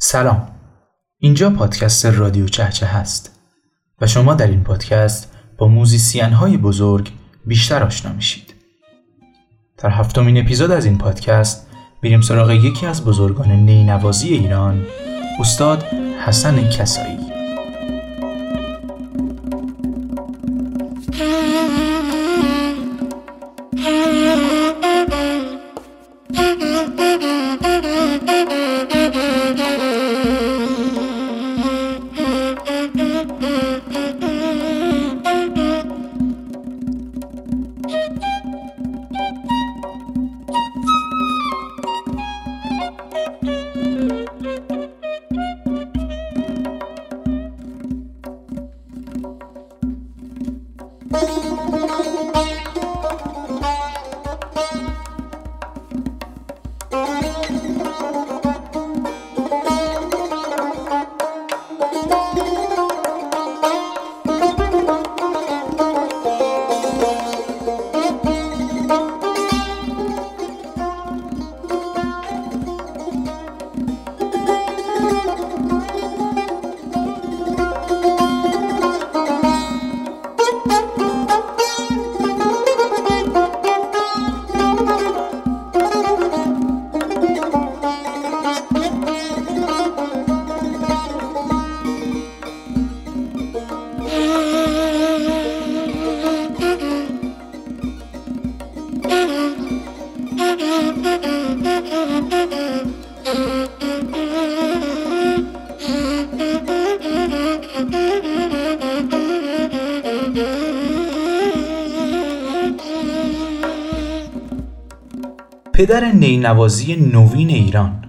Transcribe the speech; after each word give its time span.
سلام. 0.00 0.48
اینجا 1.18 1.50
پادکست 1.50 2.06
رادیو 2.06 2.48
چهچه 2.48 2.86
هست 2.86 3.40
و 4.00 4.06
شما 4.06 4.34
در 4.34 4.46
این 4.46 4.64
پادکست 4.64 5.32
با 5.58 5.68
موزیسین 5.68 6.32
های 6.32 6.56
بزرگ 6.56 7.10
بیشتر 7.46 7.82
آشنا 7.82 8.12
میشید. 8.12 8.54
در 9.78 9.90
هفتمین 9.90 10.38
اپیزود 10.38 10.70
از 10.70 10.84
این 10.84 10.98
پادکست 10.98 11.66
میریم 12.02 12.20
سراغ 12.20 12.50
یکی 12.50 12.86
از 12.86 13.04
بزرگان 13.04 13.50
نینوازی 13.50 14.28
ایران 14.28 14.86
استاد 15.40 15.82
حسن 16.26 16.68
کسایی. 16.68 17.17
پدر 115.78 116.04
نینوازی 116.04 116.96
نوین 116.96 117.50
ایران. 117.50 118.04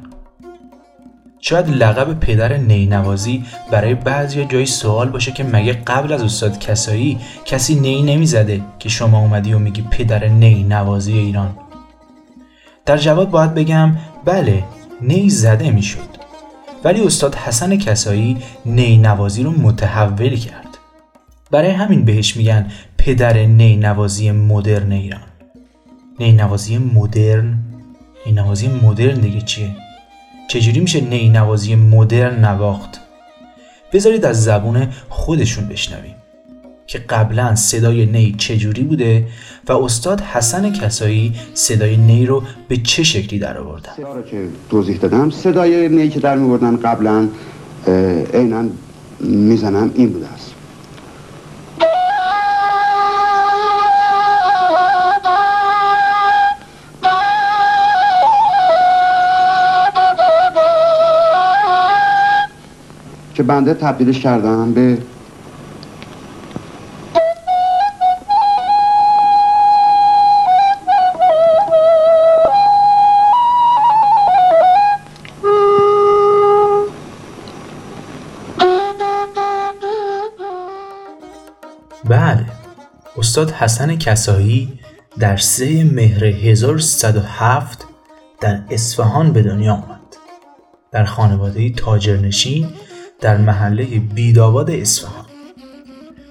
شاید 1.40 1.70
لقب 1.70 2.20
پدر 2.20 2.58
نینوازی 2.58 3.44
برای 3.72 3.96
بعضی 3.96 4.46
جای 4.46 4.66
سوال 4.66 5.10
باشه 5.10 5.32
که 5.32 5.44
مگه 5.44 5.74
قبل 5.74 6.14
از 6.14 6.24
استاد 6.24 6.60
کسایی 6.60 7.20
کسی 7.46 7.76
نی 7.76 8.02
نمی‌زده 8.02 8.62
که 8.80 8.90
شما 8.90 9.20
اومدی 9.20 9.54
و 9.54 9.60
میگی 9.60 9.82
پدر 9.82 10.28
نینوازی 10.28 11.14
ایران؟ 11.14 11.56
در 12.86 12.98
جواب 12.98 13.32
باید 13.32 13.54
بگم 13.54 13.98
بله 14.26 14.64
نی 15.02 15.30
زده 15.30 15.72
می‌شد. 15.72 16.10
ولی 16.84 17.02
استاد 17.02 17.36
حسن 17.36 17.76
کسایی 17.78 18.38
نینوازی 18.66 19.44
رو 19.44 19.52
متحول 19.52 20.36
کرد. 20.36 20.78
برای 21.52 21.72
همین 21.72 22.06
بهش 22.06 22.38
میگن 22.38 22.68
پدر 22.98 23.46
نینوازی 23.46 24.32
مدرن 24.32 24.92
ایران. 24.92 25.22
نینوازی 26.20 26.78
مدرن 26.78 27.59
نینوازی 28.26 28.68
مدرن 28.68 29.20
دیگه 29.20 29.42
چیه؟ 29.42 29.76
چجوری 30.48 30.80
میشه 30.80 31.02
نینوازی 31.02 31.76
مدرن 31.76 32.46
نواخت؟ 32.46 33.00
بذارید 33.94 34.26
از 34.26 34.44
زبون 34.44 34.88
خودشون 35.10 35.68
بشنویم 35.68 36.16
که 36.88 37.00
قبلا 37.00 37.56
صدای 37.56 38.06
نی 38.06 38.36
چجوری 38.38 38.84
بوده 38.84 39.28
و 39.68 39.72
استاد 39.72 40.22
حسن 40.22 40.74
کسایی 40.74 41.34
صدای 41.54 41.98
نی 41.98 42.26
رو 42.26 42.44
به 42.68 42.78
چه 42.78 43.04
شکلی 43.04 43.40
در 43.40 43.58
آوردن؟ 43.58 43.92
که 44.32 44.48
توضیح 44.70 44.98
دادم 44.98 45.30
صدای 45.30 45.90
نی 45.90 46.10
که 46.10 46.20
در 46.20 46.36
میوردن 46.36 46.78
قبلا 46.78 47.28
عینا 48.34 48.66
می‌زنم 49.20 49.92
این 49.96 50.10
بوده 50.10 50.28
است. 50.28 50.49
بنده 63.50 63.74
تبدیلش 63.74 64.20
کردم 64.20 64.74
به 64.74 64.98
بله. 82.06 82.46
استاد 83.18 83.52
حسن 83.52 83.96
کسایی 83.96 84.80
در 85.20 85.38
سه 85.38 85.84
مهر 85.84 86.26
1307 86.26 87.86
در 88.42 88.62
اصفهان 88.70 89.34
به 89.34 89.44
دنیا 89.44 89.74
آمد. 89.74 90.00
در 90.92 91.06
خانواده 91.06 91.70
تاجرنشین 91.70 92.68
در 93.22 93.38
محله 93.38 93.86
بیداباد 93.86 94.72
اصفهان. 94.72 95.26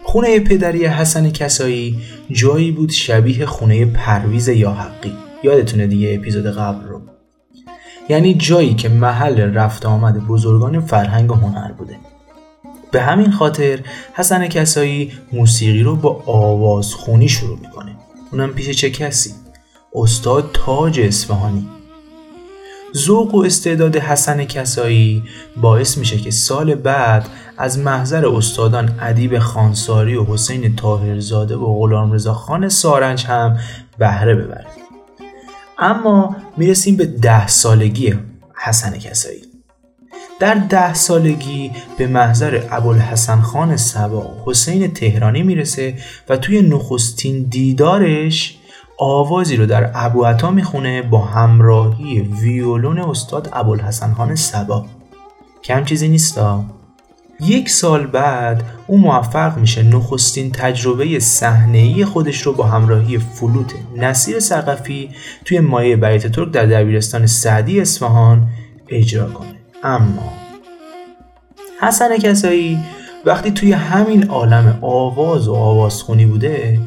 خونه 0.03 0.41
پدری 0.41 0.87
حسن 0.87 1.31
کسایی 1.31 1.99
جایی 2.31 2.73
بود 2.73 2.91
شبیه 2.91 3.47
خونه 3.47 3.87
پرویز 3.87 4.49
یا 4.49 4.73
حقی 4.73 5.13
یادتونه 5.45 5.87
دیگه 5.87 6.15
اپیزود 6.15 6.47
قبل 6.47 6.89
رو. 6.89 7.01
یعنی 8.09 8.35
جایی 8.35 8.75
که 8.75 8.89
محل 8.89 9.41
رفت 9.41 9.87
آمد 9.87 10.27
بزرگان 10.27 10.81
فرهنگ 10.81 11.33
و 11.33 11.35
هنر 11.35 11.73
بوده. 11.73 11.97
به 12.93 13.03
همین 13.03 13.31
خاطر 13.31 13.81
حسن 14.15 14.49
کسایی 14.49 15.13
موسیقی 15.33 15.83
رو 15.83 15.97
با 15.97 16.23
آوازخونی 16.27 17.29
شروع 17.29 17.59
می‌کنه. 17.59 17.97
اونم 18.33 18.51
پیش 18.51 18.71
چه 18.71 18.91
کسی؟ 18.91 19.31
استاد 19.95 20.51
تاج 20.53 21.01
اصفهانی. 21.01 21.69
ذوق 22.97 23.35
و 23.35 23.45
استعداد 23.45 23.97
حسن 23.97 24.45
کسایی 24.45 25.23
باعث 25.57 25.99
میشه 25.99 26.19
که 26.19 26.31
سال 26.31 26.75
بعد 26.75 27.29
از 27.59 27.79
محضر 27.79 28.27
استادان 28.27 28.99
ادیب 29.01 29.39
خانساری 29.39 30.17
و 30.17 30.25
حسین 30.25 30.77
طاهرزاده 30.77 31.57
و 31.57 31.79
غلامرضا 31.79 32.35
خان 32.35 32.69
سارنج 32.69 33.25
هم 33.25 33.59
بهره 33.99 34.35
ببره 34.35 34.67
اما 35.79 36.37
می‌رسیم 36.57 36.97
به 36.97 37.07
ده 37.07 37.47
سالگی 37.47 38.15
حسن 38.65 38.99
کسایی. 38.99 39.43
در 40.41 40.55
ده 40.55 40.95
سالگی 40.95 41.71
به 41.99 42.07
محضر 42.07 42.63
ابوالحسن 42.71 43.41
خان 43.41 43.77
سبا 43.77 44.37
حسین 44.47 44.93
تهرانی 44.93 45.43
می‌رسه 45.43 45.95
و 46.29 46.37
توی 46.37 46.63
نخستین 46.63 47.43
دیدارش 47.43 48.58
آوازی 49.01 49.57
رو 49.57 49.67
در 49.67 49.91
ابو 49.95 50.25
عطا 50.25 50.51
می‌خونه 50.51 51.03
با 51.03 51.19
همراهی 51.19 52.21
ویولون 52.21 52.99
استاد 52.99 53.49
ابوالحسن 53.53 54.15
خان 54.15 54.35
سبا. 54.35 54.85
کم 55.65 55.85
چیزی 55.85 56.09
نیستا. 56.09 56.65
یک 57.41 57.71
سال 57.71 58.07
بعد 58.07 58.63
او 58.87 58.99
موفق 58.99 59.59
میشه 59.59 59.83
نخستین 59.83 60.53
تجربه 60.53 61.19
صحنه‌ای 61.19 62.05
خودش 62.05 62.43
رو 62.43 62.53
با 62.53 62.65
همراهی 62.65 63.19
فلوت 63.19 63.75
نصیر 63.97 64.41
سقفی 64.41 65.11
توی 65.45 65.61
مایه 65.61 65.97
بیت 65.97 66.27
ترک 66.27 66.51
در 66.51 66.67
دبیرستان 66.67 67.27
سعدی 67.27 67.81
اصفهان 67.81 68.47
اجرا 68.89 69.31
کنه. 69.31 69.55
اما 69.85 70.33
حسن 71.81 72.17
کسایی 72.17 72.79
وقتی 73.25 73.51
توی 73.51 73.73
همین 73.73 74.29
عالم 74.29 74.79
آواز 74.83 75.49
و 75.49 75.55
آوازخونی 75.55 76.27
بوده 76.27 76.81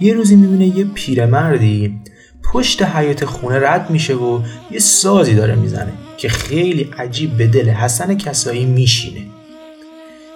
یه 0.00 0.14
روزی 0.14 0.36
می‌بینه 0.36 0.78
یه 0.78 0.84
پیرمردی 0.84 2.00
پشت 2.42 2.82
حیات 2.82 3.24
خونه 3.24 3.70
رد 3.70 3.90
میشه 3.90 4.14
و 4.14 4.42
یه 4.70 4.78
سازی 4.78 5.34
داره 5.34 5.54
می‌زنه 5.54 5.92
که 6.16 6.28
خیلی 6.28 6.90
عجیب 6.98 7.36
به 7.36 7.46
دل 7.46 7.68
حسن 7.68 8.14
کسایی 8.14 8.64
میشینه. 8.64 9.20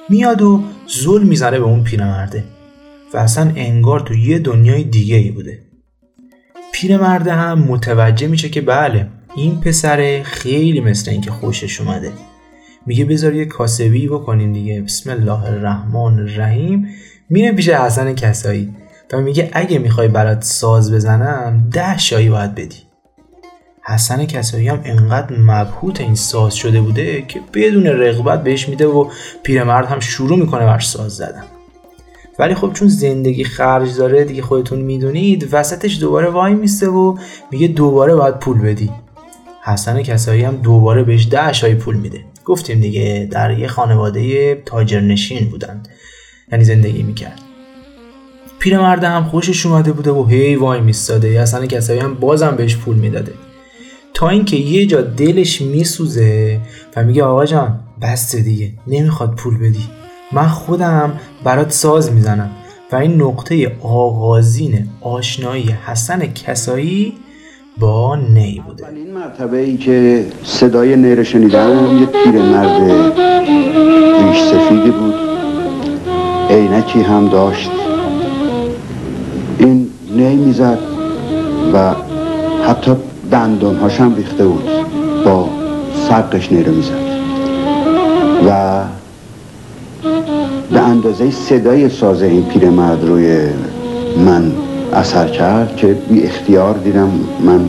میاد 0.08 0.42
و 0.42 0.62
زل 0.86 1.22
می‌زنه 1.22 1.58
به 1.58 1.64
اون 1.64 1.84
پیرمرده 1.84 2.44
و 3.14 3.18
اصلا 3.18 3.52
انگار 3.56 4.00
تو 4.00 4.14
یه 4.14 4.38
دنیای 4.38 4.84
دیگه 4.84 5.16
ای 5.16 5.30
بوده. 5.30 5.58
پیرمرده 6.72 7.32
هم 7.32 7.58
متوجه 7.58 8.26
میشه 8.26 8.48
که 8.48 8.60
بله 8.60 9.08
این 9.36 9.60
پسره 9.60 10.22
خیلی 10.22 10.80
مثل 10.80 11.10
اینکه 11.10 11.30
خوشش 11.30 11.80
اومده. 11.80 12.12
میگه 12.86 13.04
بذار 13.04 13.34
یه 13.34 13.44
کاسبی 13.44 14.08
بکنیم 14.08 14.52
دیگه. 14.52 14.82
بسم 14.82 15.10
الله 15.10 15.44
الرحمن 15.44 16.18
الرحیم. 16.18 16.88
میره 17.30 17.52
پیش 17.52 17.68
حسن 17.68 18.14
کسایی. 18.14 18.74
و 19.12 19.20
میگه 19.20 19.50
اگه 19.52 19.78
می‌خوای 19.78 20.08
برات 20.08 20.42
ساز 20.42 20.92
بزنم 20.92 21.68
ده 21.72 21.98
شایی 21.98 22.30
باید 22.30 22.54
بدی. 22.54 22.76
حسن 23.82 24.26
کسایی 24.26 24.68
هم 24.68 24.80
انقدر 24.84 25.36
مبهوت 25.38 26.00
این 26.00 26.14
ساز 26.14 26.54
شده 26.54 26.80
بوده 26.80 27.22
که 27.22 27.40
بدون 27.54 27.86
رغبت 27.86 28.44
بهش 28.44 28.68
میده 28.68 28.86
و 28.86 29.10
پیرمرد 29.42 29.86
هم 29.86 30.00
شروع 30.00 30.38
می‌کنه 30.38 30.64
بر 30.64 30.78
ساز 30.78 31.12
زدن. 31.12 31.44
ولی 32.38 32.54
خب 32.54 32.72
چون 32.72 32.88
زندگی 32.88 33.44
خرج 33.44 33.96
داره 33.96 34.24
دیگه 34.24 34.42
خودتون 34.42 34.78
می‌دونید 34.78 35.48
وسطش 35.52 36.00
دوباره 36.00 36.28
وای 36.28 36.54
میسته 36.54 36.88
و 36.88 37.18
میگه 37.50 37.68
دوباره 37.68 38.14
باید 38.14 38.38
پول 38.38 38.58
بدی. 38.60 38.90
حسن 39.64 40.02
کسایی 40.02 40.42
هم 40.42 40.56
دوباره 40.56 41.02
بهش 41.02 41.28
ده 41.30 41.52
شای 41.52 41.74
پول 41.74 41.96
میده. 41.96 42.24
گفتیم 42.44 42.80
دیگه 42.80 43.28
در 43.30 43.58
یه 43.58 43.68
خانواده 43.68 44.54
تاجرنشین 44.54 45.48
بودن 45.48 45.82
یعنی 46.52 46.64
زندگی 46.64 47.02
می‌کرد. 47.02 47.40
پیرمرده 48.60 49.08
هم 49.08 49.24
خوشش 49.24 49.66
اومده 49.66 49.92
بوده 49.92 50.10
و 50.10 50.26
هی 50.26 50.56
وای 50.56 50.80
میستاده. 50.80 51.42
حسن 51.42 51.66
کسایی 51.66 52.00
هم 52.00 52.14
بازم 52.14 52.54
بهش 52.56 52.76
پول 52.76 52.96
می‌داده. 52.96 53.32
تا 54.14 54.28
اینکه 54.28 54.56
یه 54.56 54.86
جا 54.86 55.00
دلش 55.00 55.60
میسوزه 55.62 56.60
و 56.96 57.04
میگه 57.04 57.24
آقا 57.24 57.46
جان 57.46 57.80
بسته 58.02 58.40
دیگه 58.40 58.72
نمی‌خواد 58.86 59.34
پول 59.34 59.58
بدی. 59.58 59.84
من 60.32 60.48
خودم 60.48 61.12
برات 61.44 61.72
ساز 61.72 62.12
می‌زنم. 62.12 62.50
و 62.92 62.96
این 62.96 63.22
نقطه 63.22 63.76
آغازین 63.82 64.88
آشنایی 65.00 65.76
حسن 65.86 66.26
کسایی 66.26 67.12
با 67.78 68.16
نی 68.16 68.62
بوده. 68.66 68.88
این 68.88 69.14
مرتبه 69.14 69.58
ای 69.58 69.76
که 69.76 70.26
صدای 70.44 70.96
نی 70.96 71.14
رو 71.14 71.24
شنیدم 71.24 71.98
یه 72.00 72.06
پیرمرد 72.06 72.82
ریش 74.22 74.42
سفیدی 74.42 74.90
بود. 74.90 75.14
عینکی 76.50 77.00
هم 77.00 77.28
داشت. 77.28 77.70
این 79.60 79.86
نی 80.16 80.36
می‌زد 80.36 80.78
و 81.74 81.94
حتی 82.68 82.92
دندون 83.32 83.76
هاشم 83.76 84.14
ریخته 84.14 84.46
بود. 84.46 84.70
با 85.24 85.48
سقش 86.08 86.52
نی 86.52 86.62
رو 86.62 86.72
می‌زد. 86.72 87.10
و 88.46 88.80
به 90.72 90.80
اندازه 90.80 91.30
صدای 91.30 91.88
سازه 91.88 92.26
این 92.26 92.44
پیرمرد 92.44 93.04
روی 93.04 93.38
من 94.26 94.52
اثر 94.92 95.28
کرد 95.28 95.76
که 95.76 95.86
بی 95.86 96.22
اختیار 96.22 96.74
دیدم 96.74 97.10
من 97.40 97.68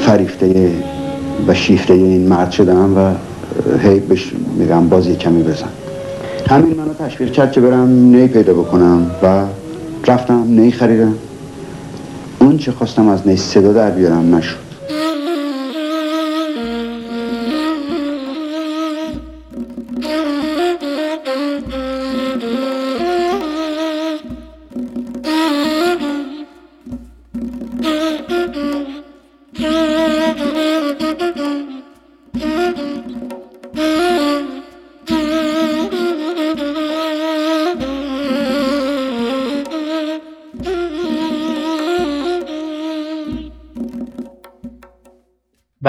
فریفته 0.00 0.72
و 1.46 1.54
شیفته 1.54 1.94
این 1.94 2.28
مرد 2.28 2.50
شدم 2.50 2.96
و 2.98 3.10
هی 3.78 4.00
بش 4.00 4.32
میگم 4.58 4.88
باز 4.88 5.08
کمی 5.08 5.42
بزن. 5.42 5.66
همین 6.48 6.76
منو 6.76 6.94
تشویق 7.08 7.32
کرد 7.32 7.52
که 7.52 7.60
برم 7.60 7.88
نی 7.88 8.26
پیدا 8.28 8.52
بکنم 8.54 9.10
و 9.22 9.42
رفتم 10.06 10.44
نی 10.48 10.72
خریدم. 10.72 11.14
اون 12.38 12.58
چه 12.58 12.72
خواستم 12.72 13.08
از 13.08 13.28
نی 13.28 13.36
صدا 13.36 13.72
در 13.72 13.90
بیارم 13.90 14.34
نشد. 14.34 14.69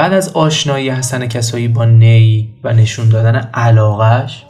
بعد 0.02 0.14
از 0.14 0.30
آشنایی 0.30 0.90
حسن 0.90 1.28
کسایی 1.28 1.68
با 1.68 1.86
نی 1.86 2.54
و 2.64 2.74
نشون 2.74 3.10
دادن 3.10 3.36
علاقش 3.36 4.46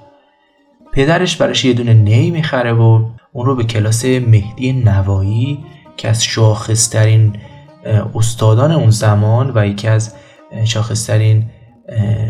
پدرش 0.94 1.36
براش 1.36 1.66
یه 1.66 1.74
دونه 1.74 1.94
نی 1.94 2.32
می‌خره 2.32 2.74
و 2.74 3.06
اون 3.34 3.46
رو 3.46 3.56
به 3.56 3.64
کلاس 3.64 4.06
مهدی 4.06 4.74
نوایی 4.74 5.60
که 5.98 6.10
از 6.10 6.24
شاخصترین 6.24 7.36
استادان 8.16 8.72
اون 8.72 8.90
زمان 8.90 9.52
و 9.56 9.68
یکی 9.68 9.88
از 9.88 10.16
شاخصترین 10.66 11.46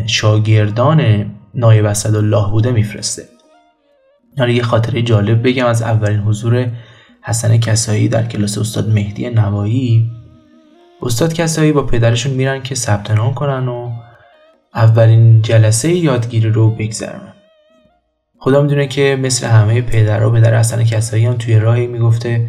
شاگردان 0.06 1.30
نایب 1.54 1.86
الله 2.04 2.50
بوده 2.50 2.70
میفرسته. 2.70 3.22
حالا 4.38 4.50
یه 4.50 4.62
خاطره 4.62 5.02
جالب 5.02 5.48
بگم 5.48 5.66
از 5.66 5.82
اولین 5.82 6.20
حضور 6.20 6.68
حسن 7.22 7.58
کسایی 7.58 8.08
در 8.08 8.26
کلاس 8.26 8.58
استاد 8.58 8.88
مهدی 8.88 9.30
نوایی. 9.30 10.21
استاد 11.02 11.32
کسایی 11.32 11.72
با 11.72 11.82
پدرشون 11.82 12.32
میرن 12.32 12.62
که 12.62 12.74
ثبت 12.74 13.10
نام 13.10 13.34
کنن 13.34 13.68
و 13.68 13.90
اولین 14.74 15.42
جلسه 15.42 15.92
یادگیری 15.92 16.50
رو 16.50 16.70
بگذرونن. 16.70 17.32
خدا 18.38 18.62
می‌دونه 18.62 18.86
که 18.86 19.18
مثل 19.22 19.46
همه 19.46 19.80
پدرها 19.80 20.30
پدر 20.30 20.58
حسن 20.58 20.84
کسایی 20.84 21.26
هم 21.26 21.34
توی 21.34 21.58
راهی 21.58 21.86
می‌گفته 21.86 22.48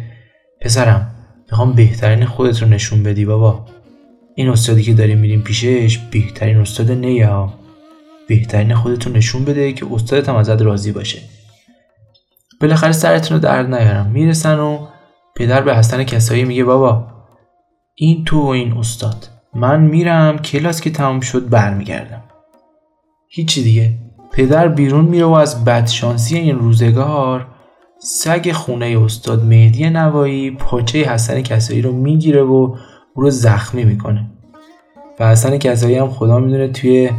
پسرم 0.60 1.14
می‌خوام 1.50 1.72
بهترین 1.72 2.24
خودت 2.24 2.62
رو 2.62 2.68
نشون 2.68 3.02
بدی 3.02 3.24
بابا. 3.24 3.66
این 4.34 4.48
استادی 4.48 4.82
که 4.82 4.94
داریم 4.94 5.18
میریم 5.18 5.42
پیشش 5.42 5.98
بهترین 5.98 6.58
استاد 6.58 6.90
نیه 6.90 7.26
ها 7.26 7.54
بهترین 8.28 8.74
خودتون 8.74 9.12
نشون 9.12 9.44
بده 9.44 9.72
که 9.72 9.86
استادت 9.92 10.28
هم 10.28 10.36
ازت 10.36 10.62
راضی 10.62 10.92
باشه. 10.92 11.18
بالاخره 12.60 12.92
سرتون 12.92 13.36
رو 13.36 13.42
درد 13.42 13.74
نیارم. 13.74 14.06
می‌رسن 14.06 14.58
و 14.58 14.86
پدر 15.36 15.60
به 15.60 15.76
حسن 15.76 16.04
کسایی 16.04 16.44
میگه 16.44 16.64
بابا 16.64 17.13
این 17.96 18.24
تو 18.24 18.42
و 18.42 18.46
این 18.46 18.72
استاد. 18.72 19.28
من 19.54 19.80
میرم 19.80 20.38
کلاس 20.38 20.80
که 20.80 20.90
تمام 20.90 21.20
شد 21.20 21.48
برمیگردم. 21.48 22.22
هیچی 23.28 23.62
دیگه. 23.62 23.92
پدر 24.32 24.68
بیرون 24.68 25.04
میره 25.04 25.24
و 25.24 25.30
از 25.30 25.64
بدشانسی 25.64 26.36
این 26.38 26.58
روزگار 26.58 27.46
سگ 27.98 28.52
خونه 28.52 28.98
استاد 29.04 29.44
مهدی 29.44 29.90
نوایی 29.90 30.50
پاچه 30.50 30.98
حسن 30.98 31.42
کسایی 31.42 31.82
رو 31.82 31.92
می‌گیره 31.92 32.42
و 32.42 32.52
او 32.52 33.22
رو 33.22 33.30
زخمی 33.30 33.84
می‌کنه. 33.84 34.26
و 35.20 35.30
حسن 35.30 35.58
کسایی 35.58 35.96
هم 35.96 36.08
خدا 36.08 36.38
می‌دونه 36.38 36.68
توی 36.68 37.10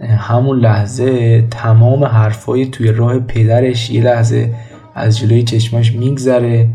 همون 0.00 0.58
لحظه 0.58 1.42
تمام 1.50 2.04
حرفای 2.04 2.66
توی 2.66 2.92
راه 2.92 3.18
پدرش 3.18 3.90
یه 3.90 4.02
لحظه 4.02 4.54
از 4.94 5.18
جلوی 5.18 5.42
چشماش 5.42 5.92
میگذره. 5.92 6.68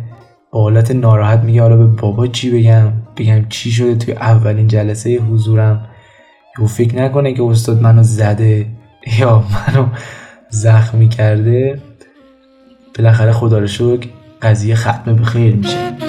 با 0.52 0.62
حالت 0.62 0.92
ناراحت 0.92 1.40
میگه 1.40 1.62
حالا 1.62 1.78
به 1.78 1.88
بابا 1.88 2.28
چی 2.28 2.52
بگم؟ 2.52 2.92
بگم 3.18 3.46
چی 3.50 3.72
شده 3.72 3.96
توی 3.96 4.14
اولین 4.14 4.68
جلسه 4.68 5.18
حضورم. 5.18 5.90
او 6.60 6.68
فکر 6.68 6.96
نکنه 6.96 7.34
که 7.34 7.44
استاد 7.44 7.82
منو 7.82 8.04
زده 8.04 8.68
یا 9.20 9.44
منو 9.68 9.88
زخمی 10.50 11.10
کرده. 11.10 11.82
بالاخره 12.98 13.32
خدا 13.32 13.60
رو 13.60 13.68
شکر 13.68 14.08
قضیه 14.42 14.76
ختم 14.76 15.16
به 15.16 15.26
خیر 15.26 15.56
میشه. 15.56 16.07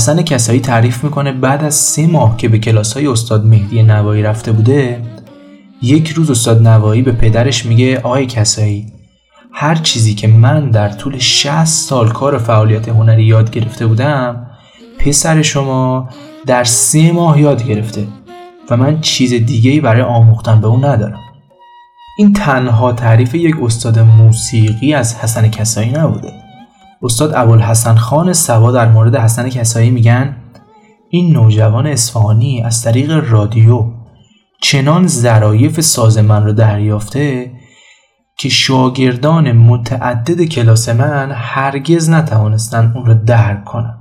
حسن 0.00 0.22
کسایی 0.22 0.60
تعریف 0.60 1.04
می‌کنه 1.04 1.32
بعد 1.32 1.64
از 1.64 1.74
سه 1.74 2.06
ماه 2.06 2.36
که 2.36 2.48
به 2.48 2.58
کلاس 2.58 2.92
های 2.92 3.06
استاد 3.06 3.46
مهدی 3.46 3.82
نوایی 3.82 4.22
رفته 4.22 4.52
بوده 4.52 5.02
یک 5.82 6.08
روز 6.08 6.30
استاد 6.30 6.68
نوایی 6.68 7.02
به 7.02 7.12
پدرش 7.12 7.66
میگه 7.66 7.98
آقای 7.98 8.26
کسایی 8.26 8.86
هر 9.52 9.74
چیزی 9.74 10.14
که 10.14 10.28
من 10.28 10.70
در 10.70 10.88
طول 10.88 11.18
60 11.18 11.64
سال 11.64 12.08
کار 12.08 12.38
فعالیت 12.38 12.88
هنری 12.88 13.24
یاد 13.24 13.50
گرفته 13.50 13.86
بودم 13.86 14.46
پسر 14.98 15.42
شما 15.42 16.08
در 16.46 16.64
سه 16.64 17.12
ماه 17.12 17.40
یاد 17.40 17.64
گرفته 17.64 18.06
و 18.70 18.76
من 18.76 19.00
چیز 19.00 19.34
دیگه 19.34 19.70
ای 19.70 19.80
برای 19.80 20.02
آموختن 20.02 20.60
به 20.60 20.66
اون 20.66 20.84
ندارم. 20.84 21.20
این 22.18 22.32
تنها 22.32 22.92
تعریف 22.92 23.34
یک 23.34 23.56
استاد 23.62 23.98
موسیقی 23.98 24.94
از 24.94 25.14
حسن 25.16 25.48
کسایی 25.48 25.90
نبوده. 25.90 26.39
استاد 27.02 27.32
ابوالحسن 27.34 27.94
خان 27.94 28.32
سوا 28.32 28.72
در 28.72 28.88
مورد 28.88 29.16
حسن 29.16 29.48
کسایی 29.48 29.90
میگن 29.90 30.36
این 31.10 31.32
نوجوان 31.32 31.86
اصفهانی 31.86 32.62
از 32.62 32.82
طریق 32.82 33.30
رادیو 33.30 33.84
چنان 34.62 35.06
ظرایف 35.06 35.80
ساز 35.80 36.18
من 36.18 36.44
را 36.44 36.52
دریافته 36.52 37.52
که 38.38 38.48
شاگردان 38.48 39.52
متعدد 39.52 40.44
کلاس 40.44 40.88
من 40.88 41.32
هرگز 41.34 42.10
نتوانستند 42.10 42.96
اون 42.96 43.06
را 43.06 43.14
درک 43.14 43.64
کنند 43.64 44.00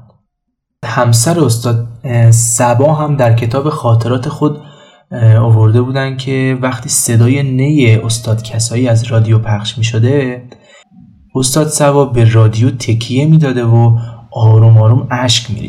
همسر 0.86 1.39
استاد 1.39 1.88
سبا 2.32 2.94
هم 2.94 3.15
در 3.15 3.34
کتاب 3.34 3.70
خاطرات 3.70 4.29
خود 4.29 4.62
آورده 5.39 5.82
بودن 5.82 6.18
که 6.18 6.58
وقتی 6.62 6.89
صدای 6.89 7.44
نی 7.44 7.96
استاد 7.96 8.44
کسایی 8.44 8.88
از 8.88 9.03
رادیو 9.03 9.39
پخش 9.39 9.77
می 9.77 9.84
شده 9.84 10.44
استاد 11.36 11.67
سبا 11.67 12.05
به 12.05 12.33
رادیو 12.33 12.69
تکیه 12.71 13.25
می‌داده 13.25 13.63
و 13.65 13.98
آروم 14.31 14.77
آروم 14.77 15.07
اشک 15.12 15.51
می 15.51 15.59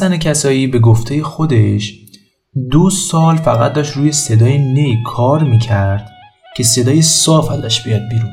حسن 0.00 0.16
کسایی 0.16 0.66
به 0.66 0.78
گفته 0.78 1.22
خودش 1.22 1.94
دو 2.70 2.90
سال 2.90 3.36
فقط 3.36 3.72
داشت 3.72 3.92
روی 3.92 4.12
صدای 4.12 4.58
نی 4.58 5.02
کار 5.06 5.44
می‌کرد 5.44 6.10
که 6.56 6.62
صدای 6.62 7.02
صاف 7.02 7.50
ازش 7.50 7.80
بیاد 7.82 8.08
بیرون. 8.10 8.30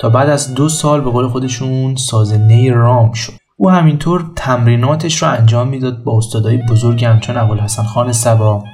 تا 0.00 0.08
بعد 0.08 0.30
از 0.30 0.54
دو 0.54 0.68
سال 0.68 1.00
به 1.00 1.10
قول 1.10 1.28
خودشون 1.28 1.96
ساز 1.96 2.32
نی 2.32 2.70
رام 2.70 3.12
شد. 3.12 3.32
او 3.56 3.70
همینطور 3.70 4.30
تمریناتش 4.36 5.22
رو 5.22 5.28
انجام 5.28 5.68
می‌داد 5.68 6.04
با 6.04 6.18
استادای 6.18 6.56
بزرگی 6.56 7.04
همچون 7.04 7.36
ابوالحسن 7.36 7.82
خان 7.82 8.12
سبا 8.12 8.64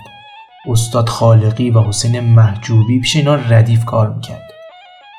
استاد 0.68 1.08
خالقی 1.08 1.70
و 1.70 1.80
حسین 1.80 2.20
محجوبی 2.20 3.00
پیش 3.00 3.16
اینا 3.16 3.34
ردیف 3.34 3.84
کار 3.84 4.14
می‌کرد. 4.14 4.50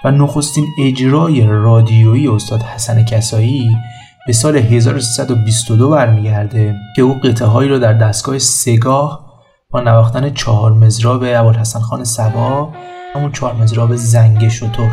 و 0.06 0.12
نخستین 0.12 0.66
اجرای 0.80 1.42
رادیویی 1.48 2.28
استاد 2.28 2.62
حسن 2.62 3.06
کسایی 3.06 3.78
به 4.27 4.34
سال 4.34 4.58
1322 4.58 5.89
برمیگرده 5.89 6.75
که 6.96 7.01
او 7.01 7.13
قطعه 7.13 7.48
هایی 7.48 7.70
رو 7.70 7.79
در 7.79 7.94
دستگاه 7.94 8.39
سگاه 8.39 9.25
با 9.70 9.82
نواختن 9.82 10.34
چهار 10.34 10.72
مزراب 10.72 11.24
ابوالحسن 11.27 11.79
خان 11.79 12.03
سبا 12.03 12.74
همون 13.15 13.32
چهار 13.32 13.53
مزراب 13.53 13.96
زنگ 13.96 14.48
شطور 14.48 14.91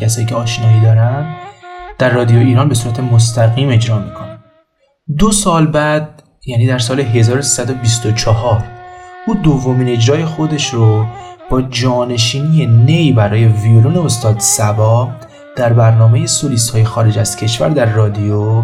کسایی 0.00 0.26
که 0.26 0.34
آشنایی 0.34 0.80
دارن 0.80 1.36
در 1.98 2.10
رادیو 2.10 2.38
ایران 2.38 2.68
به 2.68 2.74
صورت 2.74 3.00
مستقیم 3.00 3.68
اجرا 3.68 3.98
می‌کنن. 3.98 4.38
دو 5.18 5.32
سال 5.32 5.66
بعد 5.66 6.22
یعنی 6.46 6.66
در 6.66 6.78
سال 6.78 7.00
1324 7.00 8.64
او 9.26 9.34
دومین 9.34 9.88
اجرای 9.88 10.24
خودش 10.24 10.74
رو 10.74 11.06
با 11.50 11.62
جانشینی 11.62 12.66
نی 12.66 13.12
برای 13.12 13.44
ویولون 13.44 13.98
استاد 13.98 14.38
سبا 14.38 15.08
در 15.58 15.72
برنامه 15.72 16.26
سولیست 16.26 16.70
های 16.70 16.84
خارج 16.84 17.18
از 17.18 17.36
کشور 17.36 17.68
در 17.68 17.92
رادیو 17.92 18.62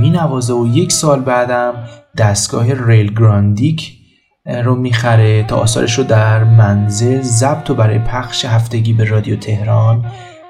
می 0.00 0.10
نوازه 0.10 0.54
و 0.54 0.66
یک 0.66 0.92
سال 0.92 1.20
بعدم 1.20 1.74
دستگاه 2.16 2.86
ریل 2.86 3.14
گراندیک 3.14 3.98
رو 4.46 4.74
می‌خره 4.74 5.42
تا 5.42 5.56
آثارش 5.56 5.98
رو 5.98 6.04
در 6.04 6.44
منزل 6.44 7.20
ضبط 7.22 7.70
و 7.70 7.74
برای 7.74 7.98
پخش 7.98 8.44
هفتگی 8.44 8.92
به 8.92 9.04
رادیو 9.04 9.36
تهران 9.36 10.06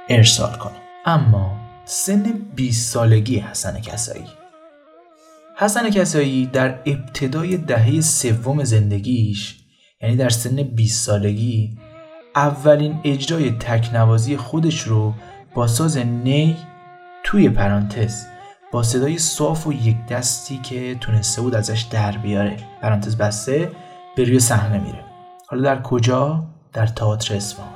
ارسال 0.08 0.52
کنه. 0.52 0.72
اما 1.06 1.56
سن 1.84 2.22
20 2.56 2.92
سالگی 2.92 3.38
حسن 3.38 3.80
کسایی. 3.80 4.26
حسن 5.58 5.90
کسایی 5.90 6.46
در 6.46 6.78
ابتدای 6.86 7.56
دهه 7.56 8.00
سوم 8.00 8.64
زندگیش 8.64 9.56
یعنی 10.02 10.16
در 10.16 10.28
سن 10.28 10.62
20 10.62 11.06
سالگی 11.06 11.78
اولین 12.36 13.00
اجرای 13.04 13.50
تکنوازی 13.50 14.36
خودش 14.36 14.80
رو 14.80 15.14
با 15.54 15.66
ساز 15.66 15.99
نی 15.99 16.56
توی 17.25 17.49
پرانتز 17.49 18.26
با 18.73 18.82
صدای 18.82 19.18
صاف 19.18 19.66
و 19.66 19.73
یک 19.73 20.06
دستی 20.06 20.59
که 20.59 20.94
تونسته 20.94 21.42
بود 21.42 21.54
ازش 21.54 21.80
در 21.80 22.12
بیاره. 22.12 22.56
پرانتز 22.82 23.16
بسته 23.16 23.73
به 24.16 24.25
روی 24.25 24.40
صحنه 24.40 24.78
میره. 24.78 25.04
حالا 25.47 25.62
در 25.62 25.82
کجا؟ 25.82 26.44
در 26.73 26.87
تئاتر 26.87 27.37
اصفهان 27.37 27.68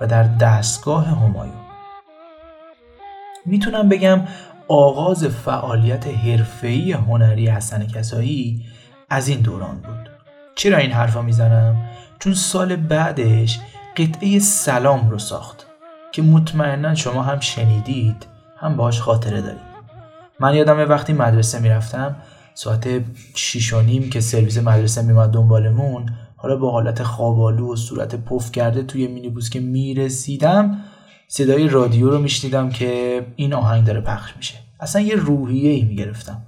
و 0.00 0.06
در 0.06 0.22
دستگاه 0.22 1.06
همایون. 1.06 1.54
می‌تونم 3.46 3.88
بگم 3.88 4.20
آغاز 4.68 5.24
فعالیت 5.24 6.06
حرفه‌ای 6.06 6.92
هنری 6.92 7.48
حسن 7.48 7.86
کسایی 7.86 8.66
از 9.10 9.28
این 9.28 9.40
دوران 9.40 9.76
بود. 9.76 10.10
چرا 10.54 10.78
این 10.78 10.92
حرفا 10.92 11.22
می‌زنم؟ 11.22 11.76
چون 12.18 12.34
سال 12.34 12.76
بعدش 12.76 13.60
قطعه 13.96 14.38
سلام 14.38 15.10
رو 15.10 15.18
ساخت. 15.18 15.67
که 16.12 16.22
مطمئنا 16.22 16.94
شما 16.94 17.22
هم 17.22 17.40
شنیدید 17.40 18.26
هم 18.56 18.76
باش 18.76 19.00
خاطره 19.00 19.40
دارید. 19.40 19.68
من 20.40 20.54
یادم 20.54 20.78
وقتی 20.78 21.12
مدرسه 21.12 21.60
می‌رفتم 21.60 22.16
ساعت 22.54 22.88
شیش 23.34 23.72
و 23.72 23.80
نیم 23.80 24.10
که 24.10 24.20
سرویس 24.20 24.58
مدرسه 24.58 25.02
میمد 25.02 25.30
دنبالمون 25.30 26.06
حالا 26.36 26.56
با 26.56 26.70
حالت 26.70 27.02
خوابالو 27.02 27.72
و 27.72 27.76
صورت 27.76 28.14
پف 28.14 28.52
کرده 28.52 28.82
توی 28.82 29.06
مینیبوس 29.06 29.50
که 29.50 29.60
می‌رسیدم 29.60 30.78
صدای 31.28 31.68
رادیو 31.68 32.10
رو 32.10 32.18
میشنیدم 32.18 32.70
که 32.70 33.22
این 33.36 33.54
آهنگ 33.54 33.84
داره 33.84 34.00
پخش 34.00 34.36
میشه. 34.36 34.54
اصلا 34.80 35.02
یه 35.02 35.14
روحیه 35.14 35.70
ای 35.70 35.82
می‌گرفتم. 35.82 36.42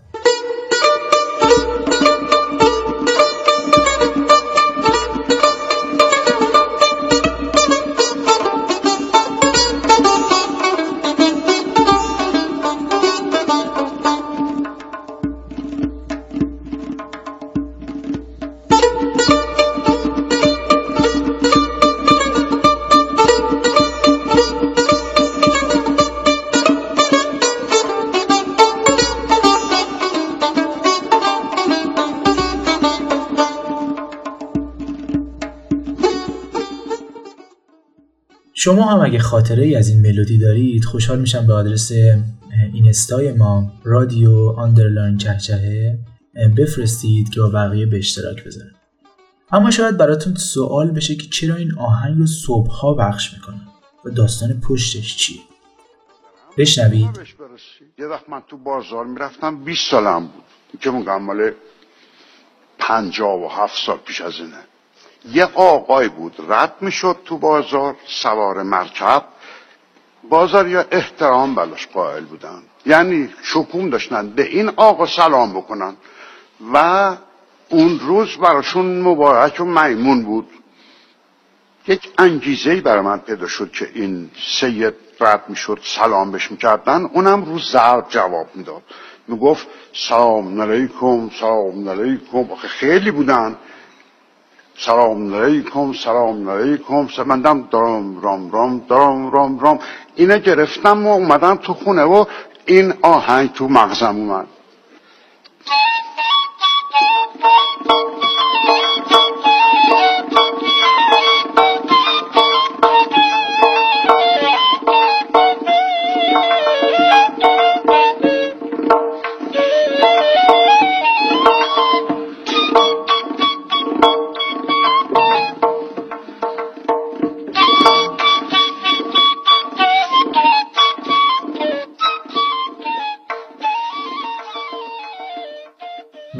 شما 38.63 38.85
هم 38.85 39.01
اگه 39.01 39.19
خاطره 39.19 39.65
ای 39.65 39.75
از 39.75 39.89
این 39.89 40.01
ملودی 40.01 40.39
دارید 40.39 40.85
خوشحال 40.85 41.19
میشم 41.19 41.47
به 41.47 41.55
آدرس 41.55 41.93
اینستای 42.73 43.33
ما 43.33 43.73
رادیو 43.85 44.55
underline 44.57 45.17
چهچهه 45.17 45.99
بفرستید 46.57 47.29
که 47.31 47.41
با 47.41 47.49
بقیه 47.49 47.87
به 47.87 47.99
اشتراک 47.99 48.45
بذارم. 48.45 48.75
اما 49.53 49.71
شاید 49.71 49.97
براتون 49.97 50.35
سوال 50.35 50.91
بشه 50.91 51.15
که 51.15 51.29
چرا 51.29 51.55
این 51.55 51.79
آهنگ 51.79 52.19
رو 52.19 52.27
صبحها 52.27 52.95
پخش 52.95 53.35
می‌کنن؟ 53.35 53.69
و 54.05 54.11
داستان 54.11 54.61
پشتش 54.61 55.17
چیه؟ 55.17 55.41
بشنوید. 56.59 57.21
یه 57.99 58.07
وقت 58.07 58.29
من 58.29 58.43
تو 58.49 58.57
بازار 58.57 59.07
می‌رفتم 59.07 59.65
20 59.65 59.91
سالم 59.91 60.21
بود. 60.21 60.81
که 60.81 60.91
میگم 60.91 61.23
مال 61.23 61.51
57 62.79 63.87
سال 63.87 63.99
پیش 63.99 64.21
از 64.21 64.33
اینه. 64.39 64.70
یه 65.29 65.45
آقای 65.55 66.09
بود 66.09 66.37
رد 66.49 66.75
می‌شد 66.81 67.17
تو 67.25 67.39
بازار 67.39 67.97
سوار 68.07 68.63
مرکب. 68.63 69.25
بازاریا 70.29 70.85
احترام 70.91 71.55
بلاش 71.55 71.87
قائل 71.87 72.25
بودن. 72.25 72.63
یعنی 72.87 73.29
شکوم 73.43 73.91
داشتن 73.91 74.31
به 74.31 74.43
این 74.43 74.69
آقا 74.69 75.07
سلام 75.07 75.53
بکنن. 75.53 75.97
و 76.73 77.17
اون 77.69 77.99
روز 77.99 78.37
براشون 78.37 79.01
مبارک 79.01 79.61
و 79.61 79.65
میمون 79.65 80.23
بود. 80.23 80.49
یک 81.87 82.13
انگیزه 82.19 82.81
برای 82.81 83.01
من 83.01 83.19
پیدا 83.19 83.47
شد 83.47 83.71
که 83.73 83.91
این 83.95 84.31
سید 84.61 84.95
رد 85.21 85.45
می‌شد 85.49 85.79
سلام 85.83 86.33
بهش 86.33 86.51
می‌کردن. 86.51 87.05
اونم 87.05 87.45
رو 87.45 87.59
ضرب 87.59 88.07
جواب 88.09 88.47
می‌داد. 88.55 88.83
می‌گفت 89.29 89.67
سلام 89.93 90.61
علیکم 90.61 91.31
سلام 91.41 91.89
علیکم. 91.89 92.55
خیلی 92.55 93.11
بودن. 93.11 93.57
سلام 94.87 95.35
علیکم 95.35 95.93
سلام 95.93 96.49
علیکم 96.49 97.09
سمندم 97.17 97.69
دارم 97.71 98.21
رام 98.21 98.51
رام 98.51 98.79
دارم 98.89 99.31
رام 99.31 99.59
رام. 99.59 99.79
اینه 100.17 100.39
گرفتم 100.39 101.07
و 101.07 101.13
اومدم 101.13 101.57
تو 101.57 101.75
خونه 101.75 102.03
و 102.03 102.25
این 102.67 102.95
آهنگ 103.03 103.53
تو 103.53 103.69
مغزم 103.69 104.17
اومد. 104.17 104.47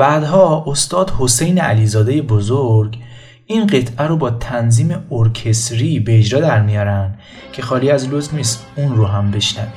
بعدها 0.01 0.65
استاد 0.67 1.13
حسین 1.19 1.59
علیزاده 1.59 2.23
بزرگ 2.23 2.99
این 3.47 3.67
قطعه 3.67 4.07
رو 4.07 4.17
با 4.17 4.31
تنظیم 4.31 5.05
ارکستری 5.11 6.01
به 6.01 6.19
اجرا 6.19 6.41
در 6.41 6.63
میارن 6.63 7.15
که 7.53 7.63
خالی 7.63 7.91
از 7.91 8.09
لطف 8.09 8.35
نیست 8.35 8.67
اون 8.77 8.97
رو 8.97 9.07
هم 9.07 9.31
بشنویم. 9.31 9.73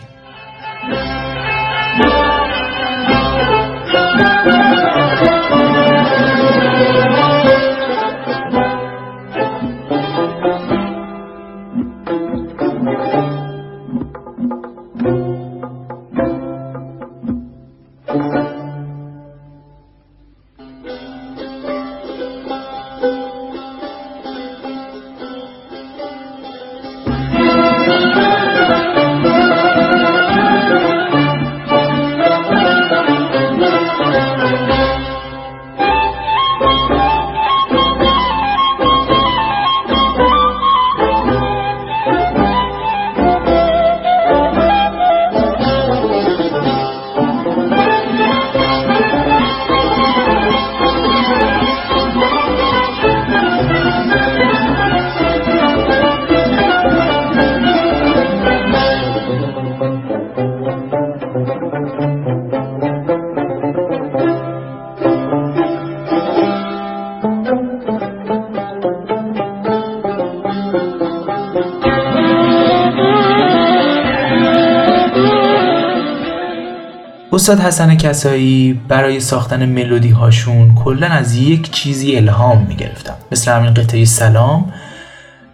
استاد 77.34 77.60
حسن 77.60 77.98
کسایی 77.98 78.82
برای 78.88 79.20
ساختن 79.20 79.66
ملودی 79.66 80.10
هاشون 80.10 80.76
کلا 80.76 81.08
از 81.08 81.36
یک 81.36 81.72
چیزی 81.72 82.16
الهام 82.16 82.66
می‌گرفتم 82.68 83.16
مثل 83.32 83.52
همین 83.52 83.74
قطعه 83.74 84.06
سلام. 84.06 84.74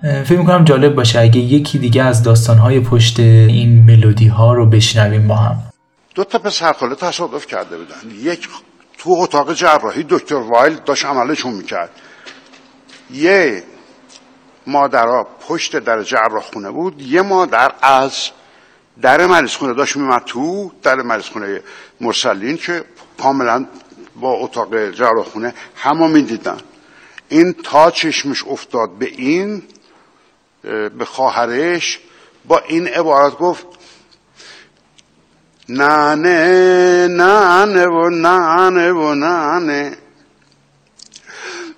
فکر 0.01 0.37
می‌کنم 0.37 0.63
جالب 0.63 0.95
باشه 0.95 1.19
اگه 1.19 1.39
یکی 1.39 1.79
دیگه 1.79 2.03
از 2.03 2.23
داستانهای 2.23 2.79
پشت 2.79 3.19
این 3.19 3.83
ملودی 3.83 4.27
ها 4.27 4.53
رو 4.53 4.65
بشنویم 4.65 5.27
با 5.27 5.35
هم. 5.35 5.63
دو 6.15 6.23
تا 6.23 6.39
پسر 6.39 6.73
خاله 6.73 6.95
تصادف 6.95 7.47
کرده 7.47 7.77
بودن. 7.77 8.19
یک 8.23 8.47
تو 8.97 9.09
اتاق 9.19 9.53
جراحی 9.53 10.05
دکتر 10.09 10.35
وایل 10.35 10.77
داشت 10.85 11.05
عملشون 11.05 11.53
می‌کرد. 11.53 11.89
یه 13.13 13.63
مادرها 14.67 15.27
پشت 15.47 15.79
در 15.79 16.03
جراح 16.03 16.43
خونه 16.53 16.69
بود 16.71 17.01
یه 17.01 17.21
مادر 17.21 17.71
از 17.81 18.13
در 19.01 19.25
مریض 19.25 19.55
خونه 19.55 19.73
داشت 19.73 19.95
میمد 19.95 20.23
تو 20.25 20.71
در 20.83 20.95
مریض 20.95 21.25
خونه 21.25 21.62
مرسلین 22.01 22.57
که 22.57 22.83
کاملا 23.21 23.65
با 24.15 24.31
اتاق 24.31 24.89
جراح 24.89 25.25
خونه 25.25 25.53
همه 25.75 26.07
می‌دیدن. 26.07 26.57
این 27.29 27.53
تا 27.53 27.91
چشمش 27.91 28.43
افتاد 28.47 28.89
به 28.89 29.05
این 29.05 29.63
به 30.97 31.05
خواهرش 31.05 31.99
با 32.45 32.59
این 32.67 32.88
عبارت 32.88 33.38
گفت 33.38 33.65
نانه 35.69 37.07
نانه 37.07 37.85
و 37.85 38.09
نانه 38.09 38.91
و 38.91 39.15
نانه 39.15 39.97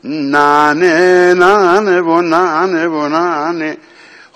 نانه 0.03 1.33
نانه 1.33 2.01
و 2.01 2.21
نانه 2.21 2.87
و 2.87 3.07
نانه 3.07 3.77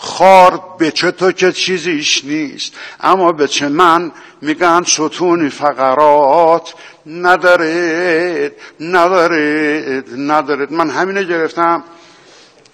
خار 0.06 0.64
به 0.78 0.92
چه 0.92 1.12
تو 1.12 1.32
که 1.32 1.52
چیزیش 1.52 2.26
نیست. 2.26 2.74
اما 3.02 3.32
به 3.32 3.48
چه 3.48 3.70
من 3.70 4.12
میگن 4.42 4.84
ستونی 4.84 5.50
فقرات. 5.50 6.74
ندارد 7.06 8.52
ندارد 8.80 10.06
ندارد 10.18 10.72
من 10.72 10.90
همینه 10.90 11.24
گرفتم. 11.24 11.84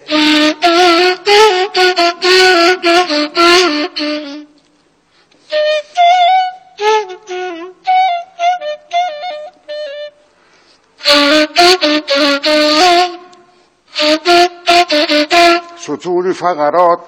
ستون 15.81 16.33
فقرات. 16.33 16.99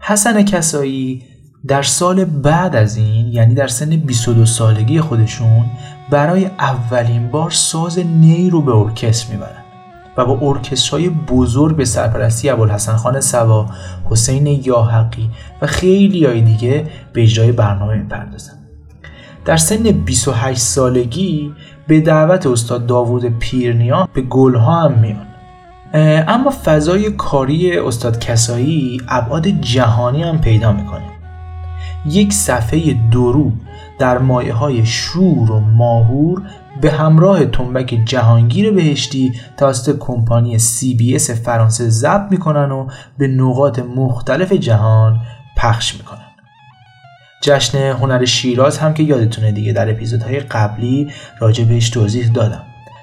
حسن 0.00 0.44
کسایی 0.44 1.22
در 1.66 1.82
سال 1.82 2.24
بعد 2.24 2.76
از 2.76 2.96
این 2.96 3.32
یعنی 3.32 3.54
در 3.54 3.66
سن 3.66 3.96
22 3.96 4.46
سالگی 4.46 5.00
خودشون 5.00 5.70
برای 6.10 6.44
اولین 6.46 7.28
بار 7.30 7.50
ساز 7.50 7.98
نی 7.98 8.50
رو 8.50 8.62
به 8.62 8.72
ارکستر 8.74 9.32
می‌برن 9.32 9.64
و 10.16 10.24
با 10.24 10.38
ارکسترهای 10.48 11.08
بزرگ 11.08 11.76
به 11.76 11.84
سرپرستی 11.84 12.50
ابوالحسن 12.50 12.96
خان 12.96 13.20
سوا، 13.20 13.66
حسین 14.10 14.46
یاحقی 14.46 15.30
و 15.62 15.66
خیلی 15.66 16.24
های 16.24 16.40
دیگه 16.40 16.86
به 17.12 17.22
اجرای 17.22 17.52
برنامه 17.52 17.94
می‌پردازن. 17.94 18.52
در 19.44 19.56
سن 19.56 19.82
28 19.82 20.58
سالگی 20.58 21.52
به 21.86 22.00
دعوت 22.00 22.46
استاد 22.46 22.86
داوود 22.86 23.38
پیرنیا 23.38 24.08
به 24.14 24.22
گلها 24.22 24.82
هم 24.82 24.92
میان. 24.92 25.26
اما 26.28 26.52
فضای 26.64 27.10
کاری 27.10 27.78
استاد 27.78 28.18
کسایی 28.18 29.00
ابعاد 29.08 29.48
جهانی 29.48 30.22
هم 30.22 30.40
پیدا 30.40 30.72
می‌کنه. 30.72 31.13
یک 32.06 32.32
صفحه 32.32 33.10
درو 33.10 33.52
در 33.98 34.18
مایه 34.18 34.54
های 34.54 34.86
شور 34.86 35.50
و 35.50 35.60
ماهور 35.60 36.42
به 36.80 36.90
همراه 36.90 37.44
تنبک 37.44 38.02
جهانگیر 38.04 38.72
بهشتی 38.72 39.32
توسط 39.56 39.98
کمپانی 39.98 40.58
سی 40.58 40.94
بی 40.94 41.16
اس 41.16 41.30
فرانسه 41.30 41.88
ضبط 41.88 42.30
می‌کنن 42.30 42.70
و 42.72 42.88
به 43.18 43.28
نقاط 43.28 43.78
مختلف 43.78 44.52
جهان 44.52 45.20
پخش 45.56 45.94
می‌کنن. 45.94 46.18
جشن 47.42 47.78
هنر 47.78 48.24
شیراز 48.24 48.78
هم 48.78 48.94
که 48.94 49.02
یادتونه 49.02 49.52
دیگه 49.52 49.72
در 49.72 49.90
اپیزودهای 49.90 50.40
قبلی 50.40 51.08
راجع 51.38 51.64
بهش 51.64 51.90
توضیح 51.90 52.32
دادم. 52.32 52.62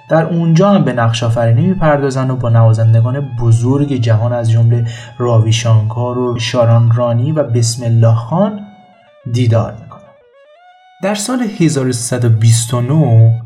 در 0.10 0.26
اونجا 0.26 0.70
هم 0.70 0.84
به 0.84 0.94
نقش 0.94 1.24
آفرینی 1.24 1.62
می‌پردازن 1.62 2.32
و 2.32 2.36
با 2.36 2.50
نوازندگان 2.50 3.36
بزرگ 3.40 3.94
جهان 3.94 4.34
از 4.34 4.52
جمله 4.52 4.88
راوی 5.18 5.54
شانکار 5.54 6.18
و 6.18 6.40
شاران 6.40 6.92
رانی 6.92 7.32
و 7.32 7.44
بسم 7.44 7.86
الله 7.86 8.16
خان 8.16 8.60
دیدار 9.32 9.74
می‌کنن 9.74 10.02
در 11.04 11.16
سال 11.16 11.42
1129 11.60 13.42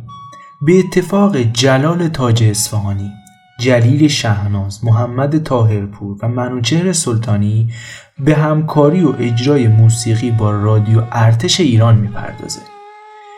به 0.61 0.79
اتفاق 0.79 1.37
جلال 1.37 2.07
تاج 2.07 2.43
اصفهانی 2.43 3.11
جلیل 3.59 4.07
شهناز، 4.07 4.85
محمد 4.85 5.43
تاهرپور 5.43 6.17
و 6.21 6.27
منوچهر 6.27 6.93
سلطانی 6.93 7.71
به 8.19 8.35
همکاری 8.35 9.01
و 9.01 9.13
اجرای 9.19 9.67
موسیقی 9.67 10.31
با 10.31 10.51
رادیو 10.51 11.03
ارتش 11.11 11.59
ایران 11.59 11.95
می‌پردازه 11.95 12.59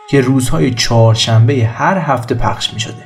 که 0.10 0.21
روزهای 0.21 0.73
چهارشنبه 0.73 1.65
هر 1.65 1.97
هفته 1.97 2.36
پخش 2.36 2.73
می 2.73 2.80
شده. 2.80 3.04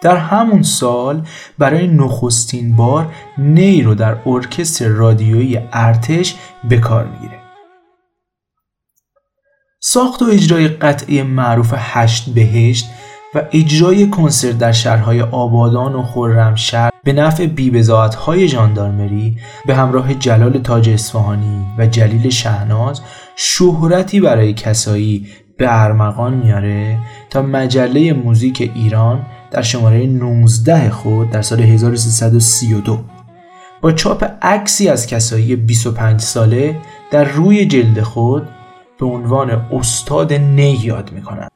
در 0.00 0.16
همون 0.16 0.62
سال 0.62 1.26
برای 1.58 1.86
نخستین 1.86 2.76
بار 2.76 3.12
نی 3.38 3.82
رو 3.82 3.94
در 3.94 4.16
ارکستر 4.26 4.88
رادیویی 4.88 5.60
ارتش 5.72 6.36
به 6.68 6.78
کار 6.78 7.06
می‌گیره. 7.06 7.47
ساخت 9.90 10.22
و 10.22 10.24
اجرای 10.24 10.68
قطعه 10.68 11.22
معروف 11.22 11.74
هشت 11.76 12.30
بهشت 12.30 12.90
و 13.34 13.42
اجرای 13.52 14.10
کنسرت 14.10 14.58
در 14.58 14.72
شهرهای 14.72 15.22
آبادان 15.22 15.94
و 15.94 16.02
خرمشهر 16.02 16.90
به 17.04 17.12
نفع 17.12 17.48
های 18.26 18.48
ژاندارمری 18.48 19.36
به 19.66 19.74
همراه 19.74 20.14
جلال 20.14 20.58
تاج 20.58 20.88
اصفهانی 20.88 21.66
و 21.78 21.86
جلیل 21.86 22.30
شهناز 22.30 23.00
شهرتی 23.36 24.20
برای 24.20 24.52
کسایی 24.52 25.26
به 25.56 25.82
ارمغان 25.82 26.34
میاره 26.34 26.98
تا 27.30 27.42
مجله 27.42 28.12
موزیک 28.12 28.70
ایران 28.74 29.26
در 29.50 29.62
شماره 29.62 30.06
19 30.06 30.90
خود 30.90 31.30
در 31.30 31.42
سال 31.42 31.60
1332 31.60 32.98
با 33.80 33.92
چاپ 33.92 34.24
عکسی 34.42 34.88
از 34.88 35.06
کسایی 35.06 35.56
25 35.56 36.20
ساله 36.20 36.76
در 37.10 37.24
روی 37.24 37.66
جلد 37.66 38.00
خود 38.00 38.48
به 38.98 39.06
عنوان 39.06 39.50
استاد 39.72 40.32
نی 40.32 40.72
یاد 40.72 41.12
می‌کنند 41.12 41.50